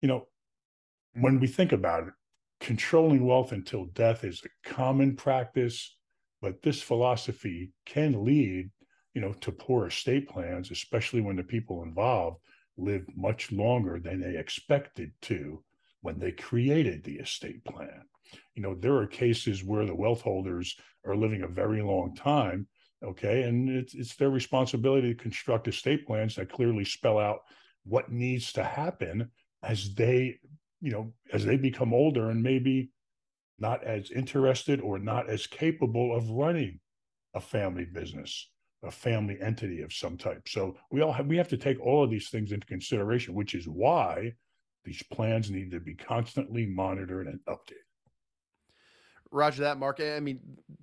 You 0.01 0.09
know 0.09 0.29
when 1.21 1.41
we 1.41 1.47
think 1.47 1.73
about 1.73 2.09
it, 2.09 2.15
controlling 2.61 3.25
wealth 3.25 3.53
until 3.53 3.87
death 3.87 4.25
is 4.25 4.43
a 4.45 4.69
common 4.69 5.17
practice, 5.17 5.97
but 6.41 6.63
this 6.63 6.83
philosophy 6.83 7.73
can 7.87 8.25
lead, 8.25 8.71
you 9.15 9.21
know, 9.21 9.33
to 9.35 9.53
poor 9.53 9.87
estate 9.87 10.29
plans, 10.29 10.71
especially 10.71 11.21
when 11.21 11.37
the 11.37 11.43
people 11.43 11.83
involved 11.83 12.39
live 12.77 13.05
much 13.17 13.51
longer 13.53 13.99
than 13.99 14.21
they 14.21 14.39
expected 14.39 15.13
to 15.23 15.63
when 16.01 16.19
they 16.19 16.33
created 16.33 17.03
the 17.03 17.17
estate 17.17 17.65
plan. 17.65 18.03
You 18.55 18.63
know, 18.63 18.75
there 18.75 18.97
are 18.97 19.07
cases 19.07 19.65
where 19.65 19.87
the 19.87 19.95
wealth 19.95 20.21
holders 20.21 20.77
are 21.05 21.17
living 21.17 21.43
a 21.43 21.49
very 21.49 21.83
long 21.83 22.15
time, 22.15 22.69
okay, 23.03 23.43
and 23.45 23.69
it's 23.69 23.95
it's 23.95 24.17
their 24.17 24.31
responsibility 24.31 25.15
to 25.15 25.23
construct 25.23 25.67
estate 25.69 26.07
plans 26.07 26.37
that 26.37 26.53
clearly 26.53 26.85
spell 26.85 27.19
out 27.19 27.41
what 27.85 28.13
needs 28.13 28.53
to 28.53 28.63
happen 28.63 29.31
as 29.63 29.95
they 29.95 30.39
you 30.81 30.91
know, 30.91 31.13
as 31.33 31.45
they 31.45 31.57
become 31.57 31.93
older 31.93 32.31
and 32.31 32.43
maybe 32.43 32.91
not 33.59 33.83
as 33.85 34.11
interested 34.11 34.81
or 34.81 34.99
not 34.99 35.29
as 35.29 35.47
capable 35.47 36.17
of 36.17 36.31
running 36.31 36.79
a 37.35 37.41
family 37.41 37.85
business, 37.85 38.51
a 38.85 38.91
family 38.91 39.39
entity 39.41 39.83
of 39.83 39.93
some 39.93 40.17
type. 40.17 40.49
So 40.49 40.77
we 40.91 41.01
all 41.03 41.13
have 41.13 41.27
we 41.27 41.37
have 41.37 41.49
to 41.49 41.57
take 41.57 41.81
all 41.81 42.05
of 42.05 42.11
these 42.11 42.31
things 42.31 42.53
into 42.53 42.67
consideration, 42.67 43.35
which 43.35 43.55
is 43.55 43.67
why 43.67 44.33
these 44.85 45.03
plans 45.13 45.51
need 45.51 45.71
to 45.73 45.81
be 45.81 45.95
constantly 45.95 46.67
monitored 46.67 47.27
and 47.27 47.41
updated. 47.49 47.88
Roger 49.31 49.63
that, 49.63 49.79
Mark. 49.79 50.01
I 50.01 50.21
mean, 50.21 50.41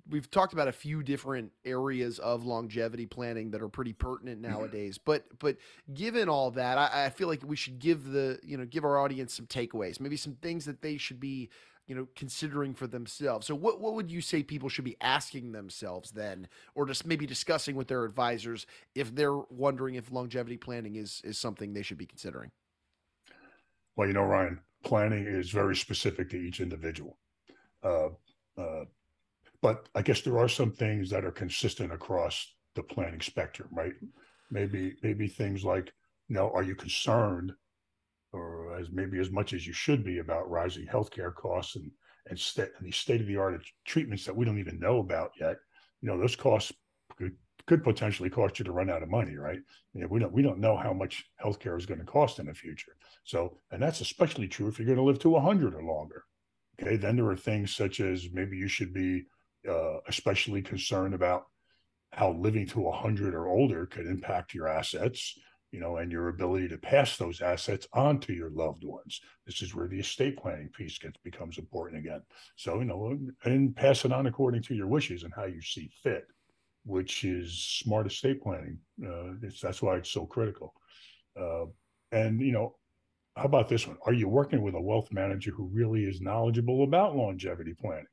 we've 0.08 0.30
talked 0.30 0.52
about 0.52 0.68
a 0.68 0.72
few 0.72 1.02
different 1.02 1.52
areas 1.64 2.18
of 2.18 2.44
longevity 2.44 3.06
planning 3.06 3.50
that 3.50 3.62
are 3.62 3.68
pretty 3.68 3.92
pertinent 3.92 4.40
mm-hmm. 4.40 4.52
nowadays. 4.52 4.98
But 4.98 5.24
but 5.38 5.56
given 5.92 6.28
all 6.28 6.50
that, 6.52 6.78
I, 6.78 7.06
I, 7.06 7.10
feel 7.10 7.28
like 7.28 7.42
we 7.44 7.56
should 7.56 7.78
give 7.78 8.10
the 8.10 8.38
you 8.42 8.56
know 8.56 8.64
give 8.64 8.84
our 8.84 8.98
audience 8.98 9.34
some 9.34 9.46
takeaways, 9.46 10.00
maybe 10.00 10.16
some 10.16 10.34
things 10.34 10.64
that 10.66 10.82
they 10.82 10.96
should 10.96 11.18
be 11.18 11.50
you 11.86 11.94
know 11.94 12.06
considering 12.14 12.74
for 12.74 12.86
themselves. 12.86 13.46
So 13.46 13.54
what 13.54 13.80
what 13.80 13.94
would 13.94 14.10
you 14.10 14.20
say 14.20 14.42
people 14.42 14.68
should 14.68 14.84
be 14.84 14.96
asking 15.00 15.52
themselves 15.52 16.12
then, 16.12 16.48
or 16.74 16.86
just 16.86 17.06
maybe 17.06 17.26
discussing 17.26 17.74
with 17.74 17.88
their 17.88 18.04
advisors 18.04 18.66
if 18.94 19.14
they're 19.14 19.36
wondering 19.50 19.96
if 19.96 20.12
longevity 20.12 20.56
planning 20.56 20.96
is 20.96 21.20
is 21.24 21.38
something 21.38 21.72
they 21.72 21.82
should 21.82 21.98
be 21.98 22.06
considering? 22.06 22.50
Well, 23.96 24.06
you 24.06 24.14
know, 24.14 24.22
Ryan, 24.22 24.60
planning 24.84 25.26
is 25.26 25.50
very 25.50 25.74
specific 25.74 26.30
to 26.30 26.36
each 26.36 26.60
individual. 26.60 27.18
Uh, 27.82 28.10
uh, 28.58 28.84
but 29.62 29.88
I 29.94 30.02
guess 30.02 30.20
there 30.20 30.38
are 30.38 30.48
some 30.48 30.72
things 30.72 31.10
that 31.10 31.24
are 31.24 31.32
consistent 31.32 31.92
across 31.92 32.54
the 32.74 32.82
planning 32.82 33.20
spectrum, 33.20 33.68
right? 33.72 33.94
Maybe 34.50 34.94
maybe 35.02 35.26
things 35.28 35.64
like, 35.64 35.92
you 36.28 36.36
know, 36.36 36.50
are 36.54 36.62
you 36.62 36.74
concerned, 36.74 37.52
or 38.32 38.78
as 38.78 38.90
maybe 38.92 39.18
as 39.18 39.30
much 39.30 39.52
as 39.52 39.66
you 39.66 39.72
should 39.72 40.04
be 40.04 40.18
about 40.18 40.50
rising 40.50 40.86
healthcare 40.86 41.34
costs 41.34 41.76
and 41.76 41.90
and, 42.28 42.38
st- 42.38 42.70
and 42.76 42.86
these 42.86 42.96
state 42.96 43.20
of 43.20 43.26
the 43.26 43.36
art 43.36 43.64
treatments 43.84 44.24
that 44.24 44.36
we 44.36 44.44
don't 44.44 44.58
even 44.58 44.78
know 44.78 44.98
about 44.98 45.30
yet? 45.40 45.56
You 46.00 46.08
know, 46.08 46.18
those 46.18 46.36
costs 46.36 46.72
could, 47.16 47.36
could 47.66 47.84
potentially 47.84 48.30
cost 48.30 48.58
you 48.58 48.64
to 48.64 48.72
run 48.72 48.90
out 48.90 49.02
of 49.02 49.08
money, 49.08 49.36
right? 49.36 49.60
You 49.94 50.00
know, 50.02 50.08
we 50.08 50.20
don't 50.20 50.32
we 50.32 50.42
don't 50.42 50.60
know 50.60 50.76
how 50.76 50.92
much 50.92 51.24
healthcare 51.42 51.78
is 51.78 51.86
going 51.86 52.00
to 52.00 52.06
cost 52.06 52.38
in 52.38 52.46
the 52.46 52.54
future. 52.54 52.92
So, 53.24 53.58
and 53.70 53.82
that's 53.82 54.00
especially 54.00 54.48
true 54.48 54.68
if 54.68 54.78
you're 54.78 54.86
going 54.86 54.98
to 54.98 55.04
live 55.04 55.18
to 55.20 55.30
100 55.30 55.74
or 55.74 55.82
longer. 55.82 56.24
Okay, 56.80 56.96
then 56.96 57.16
there 57.16 57.28
are 57.28 57.36
things 57.36 57.74
such 57.74 58.00
as 58.00 58.28
maybe 58.32 58.56
you 58.56 58.68
should 58.68 58.92
be 58.92 59.24
uh, 59.68 59.98
especially 60.08 60.62
concerned 60.62 61.14
about 61.14 61.44
how 62.12 62.32
living 62.32 62.66
to 62.66 62.80
100 62.80 63.34
or 63.34 63.48
older 63.48 63.86
could 63.86 64.06
impact 64.06 64.54
your 64.54 64.68
assets, 64.68 65.38
you 65.72 65.80
know, 65.80 65.96
and 65.96 66.12
your 66.12 66.28
ability 66.28 66.68
to 66.68 66.78
pass 66.78 67.16
those 67.16 67.40
assets 67.40 67.86
on 67.92 68.20
to 68.20 68.32
your 68.32 68.50
loved 68.50 68.84
ones. 68.84 69.20
This 69.44 69.62
is 69.62 69.74
where 69.74 69.88
the 69.88 70.00
estate 70.00 70.36
planning 70.38 70.68
piece 70.68 70.98
gets 70.98 71.18
becomes 71.24 71.58
important 71.58 71.98
again. 71.98 72.22
So, 72.56 72.78
you 72.78 72.84
know, 72.84 73.18
and 73.44 73.74
pass 73.74 74.04
it 74.04 74.12
on 74.12 74.26
according 74.26 74.62
to 74.64 74.74
your 74.74 74.86
wishes 74.86 75.24
and 75.24 75.32
how 75.34 75.44
you 75.44 75.60
see 75.60 75.90
fit, 76.02 76.24
which 76.84 77.24
is 77.24 77.58
smart 77.58 78.06
estate 78.06 78.42
planning. 78.42 78.78
Uh, 79.04 79.34
that's 79.62 79.82
why 79.82 79.96
it's 79.96 80.10
so 80.10 80.26
critical. 80.26 80.74
Uh, 81.38 81.66
and 82.12 82.40
you 82.40 82.52
know, 82.52 82.76
how 83.36 83.44
about 83.44 83.68
this 83.68 83.86
one? 83.86 83.98
Are 84.06 84.14
you 84.14 84.28
working 84.28 84.62
with 84.62 84.74
a 84.74 84.80
wealth 84.80 85.12
manager 85.12 85.50
who 85.50 85.68
really 85.72 86.04
is 86.04 86.22
knowledgeable 86.22 86.84
about 86.84 87.16
longevity 87.16 87.74
planning? 87.74 88.06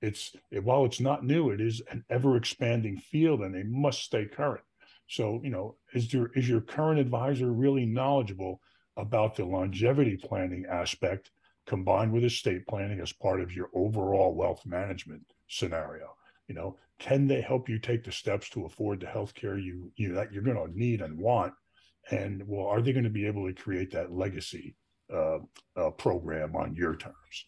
It's 0.00 0.36
while 0.62 0.84
it's 0.84 1.00
not 1.00 1.24
new, 1.24 1.50
it 1.50 1.60
is 1.60 1.82
an 1.90 2.04
ever 2.08 2.36
expanding 2.36 2.96
field, 2.96 3.40
and 3.40 3.52
they 3.52 3.64
must 3.64 4.04
stay 4.04 4.26
current. 4.26 4.62
So, 5.08 5.40
you 5.42 5.50
know, 5.50 5.76
is 5.94 6.12
your 6.12 6.30
is 6.34 6.48
your 6.48 6.60
current 6.60 7.00
advisor 7.00 7.50
really 7.50 7.86
knowledgeable 7.86 8.60
about 8.96 9.34
the 9.34 9.44
longevity 9.44 10.16
planning 10.16 10.64
aspect 10.70 11.32
combined 11.66 12.12
with 12.12 12.24
estate 12.24 12.66
planning 12.68 13.00
as 13.00 13.12
part 13.12 13.40
of 13.40 13.52
your 13.52 13.70
overall 13.74 14.32
wealth 14.34 14.64
management 14.64 15.22
scenario? 15.48 16.14
You 16.46 16.54
know, 16.54 16.76
can 17.00 17.26
they 17.26 17.40
help 17.40 17.68
you 17.68 17.80
take 17.80 18.04
the 18.04 18.12
steps 18.12 18.48
to 18.50 18.64
afford 18.64 19.00
the 19.00 19.06
health 19.06 19.34
care 19.34 19.58
you 19.58 19.90
you 19.96 20.14
that 20.14 20.32
you're 20.32 20.42
going 20.44 20.56
to 20.56 20.78
need 20.78 21.00
and 21.00 21.18
want 21.18 21.52
and 22.10 22.42
well, 22.46 22.66
are 22.66 22.80
they 22.80 22.92
going 22.92 23.04
to 23.04 23.10
be 23.10 23.26
able 23.26 23.46
to 23.46 23.54
create 23.54 23.90
that 23.92 24.12
legacy 24.12 24.76
uh, 25.12 25.38
uh, 25.76 25.90
program 25.90 26.56
on 26.56 26.74
your 26.74 26.96
terms? 26.96 27.46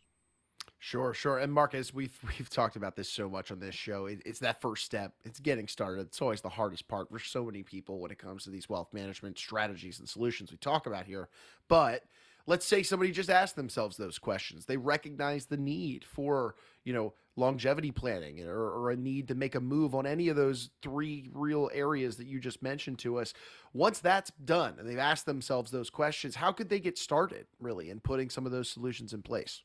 Sure, 0.83 1.12
sure. 1.12 1.38
And 1.38 1.52
Marcus, 1.52 1.93
we've 1.93 2.19
we've 2.38 2.50
talked 2.50 2.76
about 2.76 2.97
this 2.97 3.11
so 3.11 3.29
much 3.29 3.50
on 3.50 3.61
this 3.61 3.75
show. 3.75 4.07
It, 4.07 4.23
it's 4.25 4.40
that 4.40 4.61
first 4.61 4.85
step. 4.85 5.12
It's 5.25 5.38
getting 5.38 5.69
started. 5.69 6.07
It's 6.07 6.23
always 6.23 6.40
the 6.40 6.49
hardest 6.49 6.88
part 6.88 7.11
for 7.11 7.19
so 7.19 7.45
many 7.45 7.62
people 7.62 8.00
when 8.00 8.11
it 8.11 8.19
comes 8.19 8.45
to 8.45 8.50
these 8.50 8.69
wealth 8.69 8.93
management 8.93 9.38
strategies 9.38 9.99
and 9.99 10.09
solutions 10.09 10.50
we 10.50 10.57
talk 10.57 10.87
about 10.87 11.05
here. 11.05 11.29
But 11.69 12.05
let's 12.47 12.67
say 12.67 12.83
somebody 12.83 13.12
just 13.12 13.31
asked 13.31 13.57
themselves 13.57 13.97
those 13.97 14.19
questions. 14.19 14.64
They 14.64 14.79
recognize 14.79 15.47
the 15.47 15.59
need 15.59 16.05
for, 16.05 16.57
you 16.85 16.93
know, 16.93 17.14
longevity 17.40 17.90
planning 17.90 18.47
or, 18.47 18.70
or, 18.70 18.90
a 18.90 18.97
need 18.97 19.26
to 19.28 19.35
make 19.35 19.54
a 19.54 19.61
move 19.61 19.94
on 19.94 20.06
any 20.06 20.28
of 20.28 20.37
those 20.37 20.70
three 20.82 21.28
real 21.32 21.70
areas 21.73 22.16
that 22.16 22.26
you 22.26 22.38
just 22.38 22.62
mentioned 22.62 22.99
to 22.99 23.18
us. 23.18 23.32
Once 23.73 23.99
that's 23.99 24.30
done 24.44 24.75
and 24.78 24.88
they've 24.88 24.99
asked 24.99 25.26
themselves 25.26 25.70
those 25.70 25.90
questions, 25.90 26.37
how 26.37 26.52
could 26.52 26.68
they 26.68 26.78
get 26.78 26.99
started 26.99 27.47
really 27.59 27.90
in 27.90 27.99
putting 27.99 28.30
some 28.30 28.47
of 28.47 28.52
those 28.52 28.68
solutions 28.68 29.12
in 29.12 29.23
place? 29.23 29.62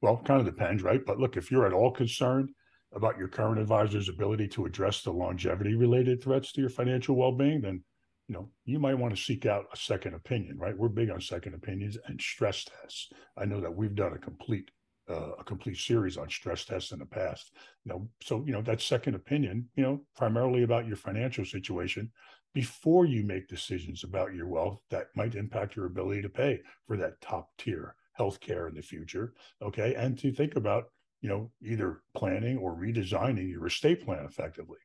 Well, 0.00 0.22
kind 0.24 0.40
of 0.40 0.46
depends, 0.46 0.82
right? 0.82 1.04
But 1.04 1.18
look, 1.18 1.36
if 1.36 1.50
you're 1.50 1.66
at 1.66 1.72
all 1.72 1.90
concerned 1.90 2.50
about 2.94 3.18
your 3.18 3.28
current 3.28 3.58
advisor's 3.58 4.08
ability 4.08 4.48
to 4.48 4.66
address 4.66 5.02
the 5.02 5.10
longevity 5.10 5.74
related 5.74 6.22
threats 6.22 6.52
to 6.52 6.60
your 6.60 6.70
financial 6.70 7.16
well 7.16 7.32
being, 7.32 7.60
then 7.60 7.82
you 8.28 8.34
know, 8.34 8.48
you 8.64 8.78
might 8.78 8.98
want 8.98 9.14
to 9.14 9.22
seek 9.22 9.44
out 9.44 9.66
a 9.72 9.76
second 9.76 10.14
opinion, 10.14 10.58
right? 10.58 10.76
We're 10.76 10.88
big 10.88 11.10
on 11.10 11.20
second 11.20 11.54
opinions 11.54 11.98
and 12.06 12.20
stress 12.20 12.64
tests. 12.64 13.10
I 13.36 13.44
know 13.44 13.60
that 13.60 13.74
we've 13.74 13.94
done 13.94 14.14
a 14.14 14.18
complete 14.18 14.70
uh, 15.08 15.32
a 15.38 15.44
complete 15.44 15.76
series 15.76 16.16
on 16.16 16.28
stress 16.28 16.64
tests 16.64 16.92
in 16.92 16.98
the 16.98 17.06
past. 17.06 17.52
You 17.84 17.92
know, 17.92 18.08
so 18.22 18.42
you 18.46 18.52
know 18.52 18.62
that 18.62 18.80
second 18.80 19.14
opinion, 19.14 19.68
you 19.76 19.82
know, 19.82 20.00
primarily 20.16 20.62
about 20.62 20.86
your 20.86 20.96
financial 20.96 21.44
situation 21.44 22.10
before 22.54 23.04
you 23.04 23.24
make 23.24 23.48
decisions 23.48 24.04
about 24.04 24.32
your 24.32 24.46
wealth 24.46 24.80
that 24.88 25.08
might 25.16 25.34
impact 25.34 25.76
your 25.76 25.86
ability 25.86 26.22
to 26.22 26.28
pay 26.28 26.60
for 26.86 26.96
that 26.96 27.20
top 27.20 27.50
tier 27.58 27.96
health 28.12 28.40
care 28.40 28.68
in 28.68 28.74
the 28.74 28.82
future. 28.82 29.34
Okay. 29.60 29.94
And 29.94 30.16
to 30.18 30.32
think 30.32 30.56
about, 30.56 30.84
you 31.20 31.28
know, 31.28 31.50
either 31.62 32.02
planning 32.14 32.56
or 32.58 32.76
redesigning 32.76 33.50
your 33.50 33.66
estate 33.66 34.04
plan 34.04 34.24
effectively. 34.24 34.78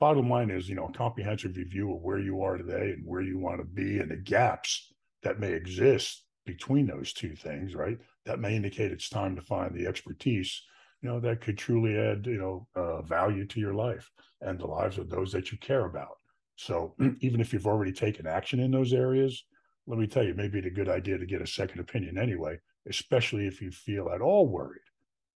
bottom 0.00 0.28
line 0.28 0.50
is, 0.50 0.68
you 0.68 0.74
know, 0.74 0.86
a 0.86 0.92
comprehensive 0.92 1.56
review 1.56 1.92
of 1.92 2.02
where 2.02 2.18
you 2.18 2.42
are 2.42 2.56
today 2.56 2.92
and 2.92 3.04
where 3.04 3.22
you 3.22 3.38
want 3.38 3.58
to 3.58 3.64
be 3.64 3.98
and 3.98 4.10
the 4.10 4.16
gaps 4.16 4.92
that 5.22 5.40
may 5.40 5.52
exist 5.52 6.23
between 6.44 6.86
those 6.86 7.12
two 7.12 7.34
things, 7.34 7.74
right? 7.74 7.98
That 8.24 8.38
may 8.38 8.56
indicate 8.56 8.92
it's 8.92 9.08
time 9.08 9.34
to 9.36 9.42
find 9.42 9.74
the 9.74 9.86
expertise, 9.86 10.62
you 11.02 11.08
know, 11.08 11.20
that 11.20 11.40
could 11.40 11.58
truly 11.58 11.98
add, 11.98 12.26
you 12.26 12.38
know, 12.38 12.66
uh, 12.74 13.02
value 13.02 13.46
to 13.46 13.60
your 13.60 13.74
life 13.74 14.10
and 14.40 14.58
the 14.58 14.66
lives 14.66 14.98
of 14.98 15.10
those 15.10 15.32
that 15.32 15.52
you 15.52 15.58
care 15.58 15.86
about. 15.86 16.16
So 16.56 16.94
even 17.20 17.40
if 17.40 17.52
you've 17.52 17.66
already 17.66 17.92
taken 17.92 18.26
action 18.26 18.60
in 18.60 18.70
those 18.70 18.92
areas, 18.92 19.44
let 19.86 19.98
me 19.98 20.06
tell 20.06 20.24
you, 20.24 20.34
maybe 20.34 20.58
it's 20.58 20.66
a 20.66 20.70
good 20.70 20.88
idea 20.88 21.18
to 21.18 21.26
get 21.26 21.42
a 21.42 21.46
second 21.46 21.80
opinion 21.80 22.16
anyway, 22.16 22.58
especially 22.88 23.46
if 23.46 23.60
you 23.60 23.70
feel 23.70 24.08
at 24.08 24.22
all 24.22 24.48
worried 24.48 24.80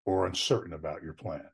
or 0.07 0.27
uncertain 0.27 0.73
about 0.73 1.03
your 1.03 1.13
plan. 1.13 1.45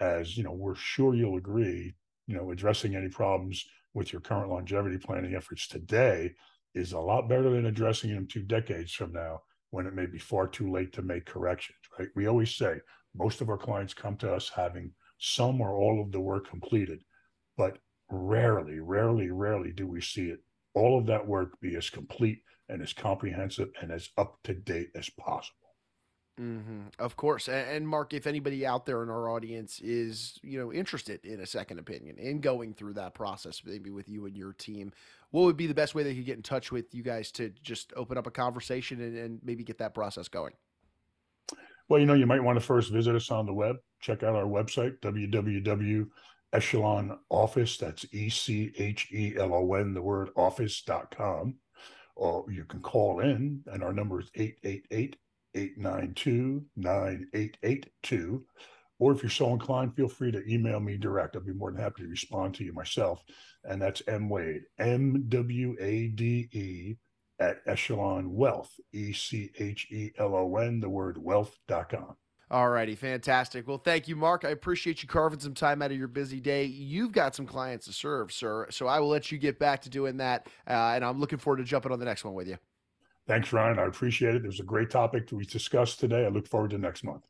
As 0.00 0.36
you 0.36 0.42
know, 0.42 0.52
we're 0.52 0.74
sure 0.74 1.14
you'll 1.14 1.36
agree, 1.36 1.94
you 2.26 2.36
know, 2.36 2.50
addressing 2.50 2.96
any 2.96 3.08
problems 3.08 3.64
with 3.94 4.12
your 4.12 4.20
current 4.20 4.50
longevity 4.50 4.98
planning 4.98 5.34
efforts 5.34 5.68
today 5.68 6.32
is 6.74 6.92
a 6.92 6.98
lot 6.98 7.28
better 7.28 7.50
than 7.50 7.66
addressing 7.66 8.14
them 8.14 8.26
two 8.26 8.42
decades 8.42 8.92
from 8.92 9.12
now 9.12 9.40
when 9.70 9.86
it 9.86 9.94
may 9.94 10.06
be 10.06 10.18
far 10.18 10.46
too 10.46 10.70
late 10.70 10.92
to 10.92 11.02
make 11.02 11.26
corrections, 11.26 11.78
right? 11.98 12.08
We 12.14 12.26
always 12.26 12.54
say 12.54 12.80
most 13.14 13.40
of 13.40 13.48
our 13.48 13.58
clients 13.58 13.94
come 13.94 14.16
to 14.18 14.32
us 14.32 14.50
having 14.54 14.92
some 15.18 15.60
or 15.60 15.74
all 15.74 16.00
of 16.00 16.12
the 16.12 16.20
work 16.20 16.48
completed, 16.48 17.02
but 17.56 17.78
rarely, 18.10 18.80
rarely, 18.80 19.30
rarely 19.30 19.72
do 19.72 19.86
we 19.86 20.00
see 20.00 20.30
it 20.30 20.40
all 20.74 20.98
of 20.98 21.06
that 21.06 21.26
work 21.26 21.60
be 21.60 21.76
as 21.76 21.90
complete 21.90 22.42
and 22.68 22.82
as 22.82 22.92
comprehensive 22.92 23.68
and 23.80 23.90
as 23.90 24.10
up 24.16 24.38
to 24.44 24.54
date 24.54 24.90
as 24.94 25.10
possible. 25.10 25.59
Mm-hmm. 26.40 26.80
Of 26.98 27.16
course, 27.16 27.48
and 27.48 27.86
Mark, 27.86 28.14
if 28.14 28.26
anybody 28.26 28.64
out 28.64 28.86
there 28.86 29.02
in 29.02 29.10
our 29.10 29.28
audience 29.28 29.78
is 29.80 30.38
you 30.42 30.58
know 30.58 30.72
interested 30.72 31.24
in 31.24 31.40
a 31.40 31.46
second 31.46 31.78
opinion 31.78 32.16
in 32.16 32.40
going 32.40 32.72
through 32.72 32.94
that 32.94 33.14
process, 33.14 33.60
maybe 33.64 33.90
with 33.90 34.08
you 34.08 34.24
and 34.24 34.36
your 34.36 34.54
team, 34.54 34.92
what 35.32 35.42
would 35.42 35.56
be 35.56 35.66
the 35.66 35.74
best 35.74 35.94
way 35.94 36.02
they 36.02 36.14
could 36.14 36.24
get 36.24 36.36
in 36.36 36.42
touch 36.42 36.72
with 36.72 36.94
you 36.94 37.02
guys 37.02 37.30
to 37.32 37.50
just 37.62 37.92
open 37.94 38.16
up 38.16 38.26
a 38.26 38.30
conversation 38.30 39.02
and, 39.02 39.18
and 39.18 39.40
maybe 39.44 39.62
get 39.64 39.78
that 39.78 39.92
process 39.92 40.28
going? 40.28 40.54
Well, 41.90 42.00
you 42.00 42.06
know, 42.06 42.14
you 42.14 42.26
might 42.26 42.42
want 42.42 42.58
to 42.58 42.64
first 42.64 42.90
visit 42.90 43.14
us 43.14 43.30
on 43.30 43.44
the 43.44 43.52
web. 43.52 43.76
Check 44.00 44.22
out 44.22 44.34
our 44.34 44.44
website 44.44 44.98
www 45.00 46.06
Echelon 46.52 47.18
Office. 47.28 47.76
That's 47.76 48.06
E 48.12 48.28
C 48.28 48.72
H 48.76 49.08
E 49.12 49.34
L 49.36 49.54
O 49.54 49.74
N, 49.74 49.94
the 49.94 50.02
word 50.02 50.30
office.com. 50.36 51.56
Or 52.16 52.44
you 52.50 52.64
can 52.64 52.80
call 52.80 53.20
in, 53.20 53.62
and 53.66 53.82
our 53.82 53.92
number 53.92 54.20
is 54.20 54.30
888 54.34 55.16
892 55.54 56.64
9882. 56.76 58.44
Or 58.98 59.12
if 59.12 59.22
you're 59.22 59.30
so 59.30 59.52
inclined, 59.54 59.96
feel 59.96 60.08
free 60.08 60.30
to 60.30 60.46
email 60.46 60.78
me 60.78 60.98
direct. 60.98 61.34
I'll 61.34 61.42
be 61.42 61.52
more 61.52 61.72
than 61.72 61.80
happy 61.80 62.02
to 62.02 62.08
respond 62.08 62.54
to 62.56 62.64
you 62.64 62.74
myself. 62.74 63.22
And 63.64 63.80
that's 63.80 64.02
M 64.06 64.28
Wade, 64.28 64.62
M 64.78 65.24
W 65.28 65.76
A 65.80 66.08
D 66.08 66.48
E, 66.52 66.96
at 67.40 67.62
Echelon 67.66 68.34
Wealth, 68.34 68.70
E 68.92 69.12
C 69.12 69.50
H 69.58 69.88
E 69.90 70.12
L 70.18 70.34
O 70.34 70.56
N, 70.56 70.80
the 70.80 70.88
word 70.88 71.18
wealth.com. 71.18 72.16
All 72.50 72.68
righty, 72.68 72.96
fantastic. 72.96 73.66
Well, 73.68 73.78
thank 73.78 74.08
you, 74.08 74.16
Mark. 74.16 74.44
I 74.44 74.48
appreciate 74.48 75.02
you 75.02 75.08
carving 75.08 75.38
some 75.38 75.54
time 75.54 75.82
out 75.82 75.92
of 75.92 75.96
your 75.96 76.08
busy 76.08 76.40
day. 76.40 76.64
You've 76.64 77.12
got 77.12 77.34
some 77.34 77.46
clients 77.46 77.86
to 77.86 77.92
serve, 77.92 78.32
sir. 78.32 78.66
So 78.70 78.88
I 78.88 78.98
will 78.98 79.08
let 79.08 79.30
you 79.30 79.38
get 79.38 79.60
back 79.60 79.82
to 79.82 79.90
doing 79.90 80.16
that. 80.16 80.48
Uh, 80.68 80.92
and 80.94 81.04
I'm 81.04 81.20
looking 81.20 81.38
forward 81.38 81.58
to 81.58 81.64
jumping 81.64 81.92
on 81.92 82.00
the 82.00 82.04
next 82.04 82.24
one 82.24 82.34
with 82.34 82.48
you. 82.48 82.58
Thanks, 83.30 83.52
Ryan. 83.52 83.78
I 83.78 83.84
appreciate 83.84 84.34
it. 84.34 84.42
It 84.42 84.48
was 84.48 84.58
a 84.58 84.64
great 84.64 84.90
topic 84.90 85.28
to 85.28 85.36
we 85.36 85.44
discussed 85.44 86.00
today. 86.00 86.24
I 86.24 86.30
look 86.30 86.48
forward 86.48 86.70
to 86.70 86.78
next 86.78 87.04
month. 87.04 87.22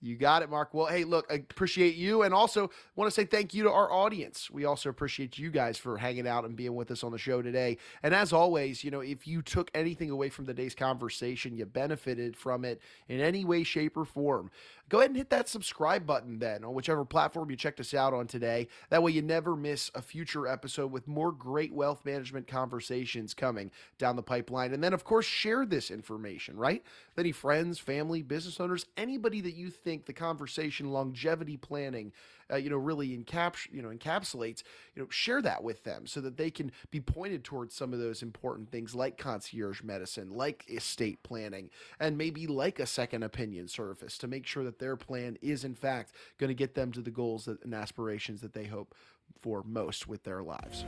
You 0.00 0.16
got 0.16 0.42
it, 0.42 0.50
Mark. 0.50 0.74
Well, 0.74 0.86
hey, 0.86 1.02
look, 1.02 1.26
I 1.28 1.34
appreciate 1.34 1.96
you 1.96 2.22
and 2.22 2.32
also 2.32 2.70
want 2.94 3.10
to 3.10 3.14
say 3.14 3.24
thank 3.24 3.52
you 3.52 3.64
to 3.64 3.72
our 3.72 3.90
audience. 3.90 4.48
We 4.48 4.64
also 4.64 4.90
appreciate 4.90 5.38
you 5.38 5.50
guys 5.50 5.76
for 5.76 5.96
hanging 5.96 6.28
out 6.28 6.44
and 6.44 6.54
being 6.54 6.76
with 6.76 6.92
us 6.92 7.02
on 7.02 7.10
the 7.10 7.18
show 7.18 7.42
today. 7.42 7.78
And 8.02 8.14
as 8.14 8.32
always, 8.32 8.84
you 8.84 8.92
know, 8.92 9.00
if 9.00 9.26
you 9.26 9.42
took 9.42 9.72
anything 9.74 10.10
away 10.10 10.28
from 10.28 10.46
today's 10.46 10.76
conversation, 10.76 11.56
you 11.56 11.66
benefited 11.66 12.36
from 12.36 12.64
it 12.64 12.80
in 13.08 13.20
any 13.20 13.44
way, 13.44 13.64
shape, 13.64 13.96
or 13.96 14.04
form, 14.04 14.52
go 14.88 14.98
ahead 14.98 15.10
and 15.10 15.16
hit 15.16 15.30
that 15.30 15.48
subscribe 15.48 16.06
button 16.06 16.38
then 16.38 16.64
on 16.64 16.74
whichever 16.74 17.04
platform 17.04 17.50
you 17.50 17.56
checked 17.56 17.80
us 17.80 17.92
out 17.92 18.14
on 18.14 18.28
today. 18.28 18.68
That 18.90 19.02
way 19.02 19.10
you 19.10 19.22
never 19.22 19.56
miss 19.56 19.90
a 19.96 20.00
future 20.00 20.46
episode 20.46 20.92
with 20.92 21.08
more 21.08 21.32
great 21.32 21.72
wealth 21.72 22.04
management 22.04 22.46
conversations 22.46 23.34
coming 23.34 23.72
down 23.98 24.14
the 24.14 24.22
pipeline. 24.22 24.72
And 24.72 24.82
then, 24.82 24.92
of 24.92 25.02
course, 25.02 25.26
share 25.26 25.66
this 25.66 25.90
information, 25.90 26.56
right? 26.56 26.84
With 27.16 27.24
any 27.24 27.32
friends, 27.32 27.80
family, 27.80 28.22
business 28.22 28.60
owners, 28.60 28.86
anybody 28.96 29.40
that 29.40 29.54
you 29.54 29.70
think 29.88 30.04
the 30.04 30.12
conversation 30.12 30.90
longevity 30.90 31.56
planning 31.56 32.12
uh, 32.50 32.56
you 32.56 32.70
know, 32.70 32.76
really 32.76 33.16
encaps, 33.16 33.70
you 33.72 33.82
know, 33.82 33.88
encapsulates, 33.88 34.62
you 34.94 35.02
know, 35.02 35.08
share 35.10 35.42
that 35.42 35.62
with 35.62 35.84
them 35.84 36.06
so 36.06 36.20
that 36.20 36.36
they 36.36 36.50
can 36.50 36.72
be 36.90 37.00
pointed 37.00 37.44
towards 37.44 37.74
some 37.74 37.92
of 37.92 37.98
those 37.98 38.22
important 38.22 38.70
things 38.70 38.94
like 38.94 39.18
concierge 39.18 39.82
medicine, 39.82 40.30
like 40.30 40.64
estate 40.68 41.22
planning, 41.22 41.70
and 42.00 42.16
maybe 42.16 42.46
like 42.46 42.78
a 42.78 42.86
second 42.86 43.22
opinion 43.22 43.68
service 43.68 44.16
to 44.18 44.26
make 44.26 44.46
sure 44.46 44.64
that 44.64 44.78
their 44.78 44.96
plan 44.96 45.36
is 45.42 45.64
in 45.64 45.74
fact 45.74 46.12
going 46.38 46.48
to 46.48 46.54
get 46.54 46.74
them 46.74 46.90
to 46.92 47.00
the 47.00 47.10
goals 47.10 47.44
that, 47.44 47.62
and 47.64 47.74
aspirations 47.74 48.40
that 48.40 48.54
they 48.54 48.64
hope 48.64 48.94
for 49.38 49.62
most 49.64 50.08
with 50.08 50.24
their 50.24 50.42
lives. 50.42 50.86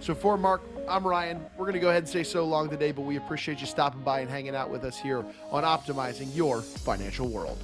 So 0.00 0.14
for 0.14 0.38
Mark, 0.38 0.62
I'm 0.88 1.06
Ryan. 1.06 1.44
We're 1.56 1.66
going 1.66 1.74
to 1.74 1.80
go 1.80 1.90
ahead 1.90 2.04
and 2.04 2.08
say 2.08 2.24
so 2.24 2.44
long 2.44 2.70
today, 2.70 2.90
but 2.90 3.02
we 3.02 3.16
appreciate 3.16 3.60
you 3.60 3.66
stopping 3.66 4.00
by 4.00 4.20
and 4.20 4.30
hanging 4.30 4.56
out 4.56 4.70
with 4.70 4.82
us 4.82 4.98
here 4.98 5.24
on 5.50 5.62
optimizing 5.62 6.34
your 6.34 6.62
financial 6.62 7.28
world. 7.28 7.58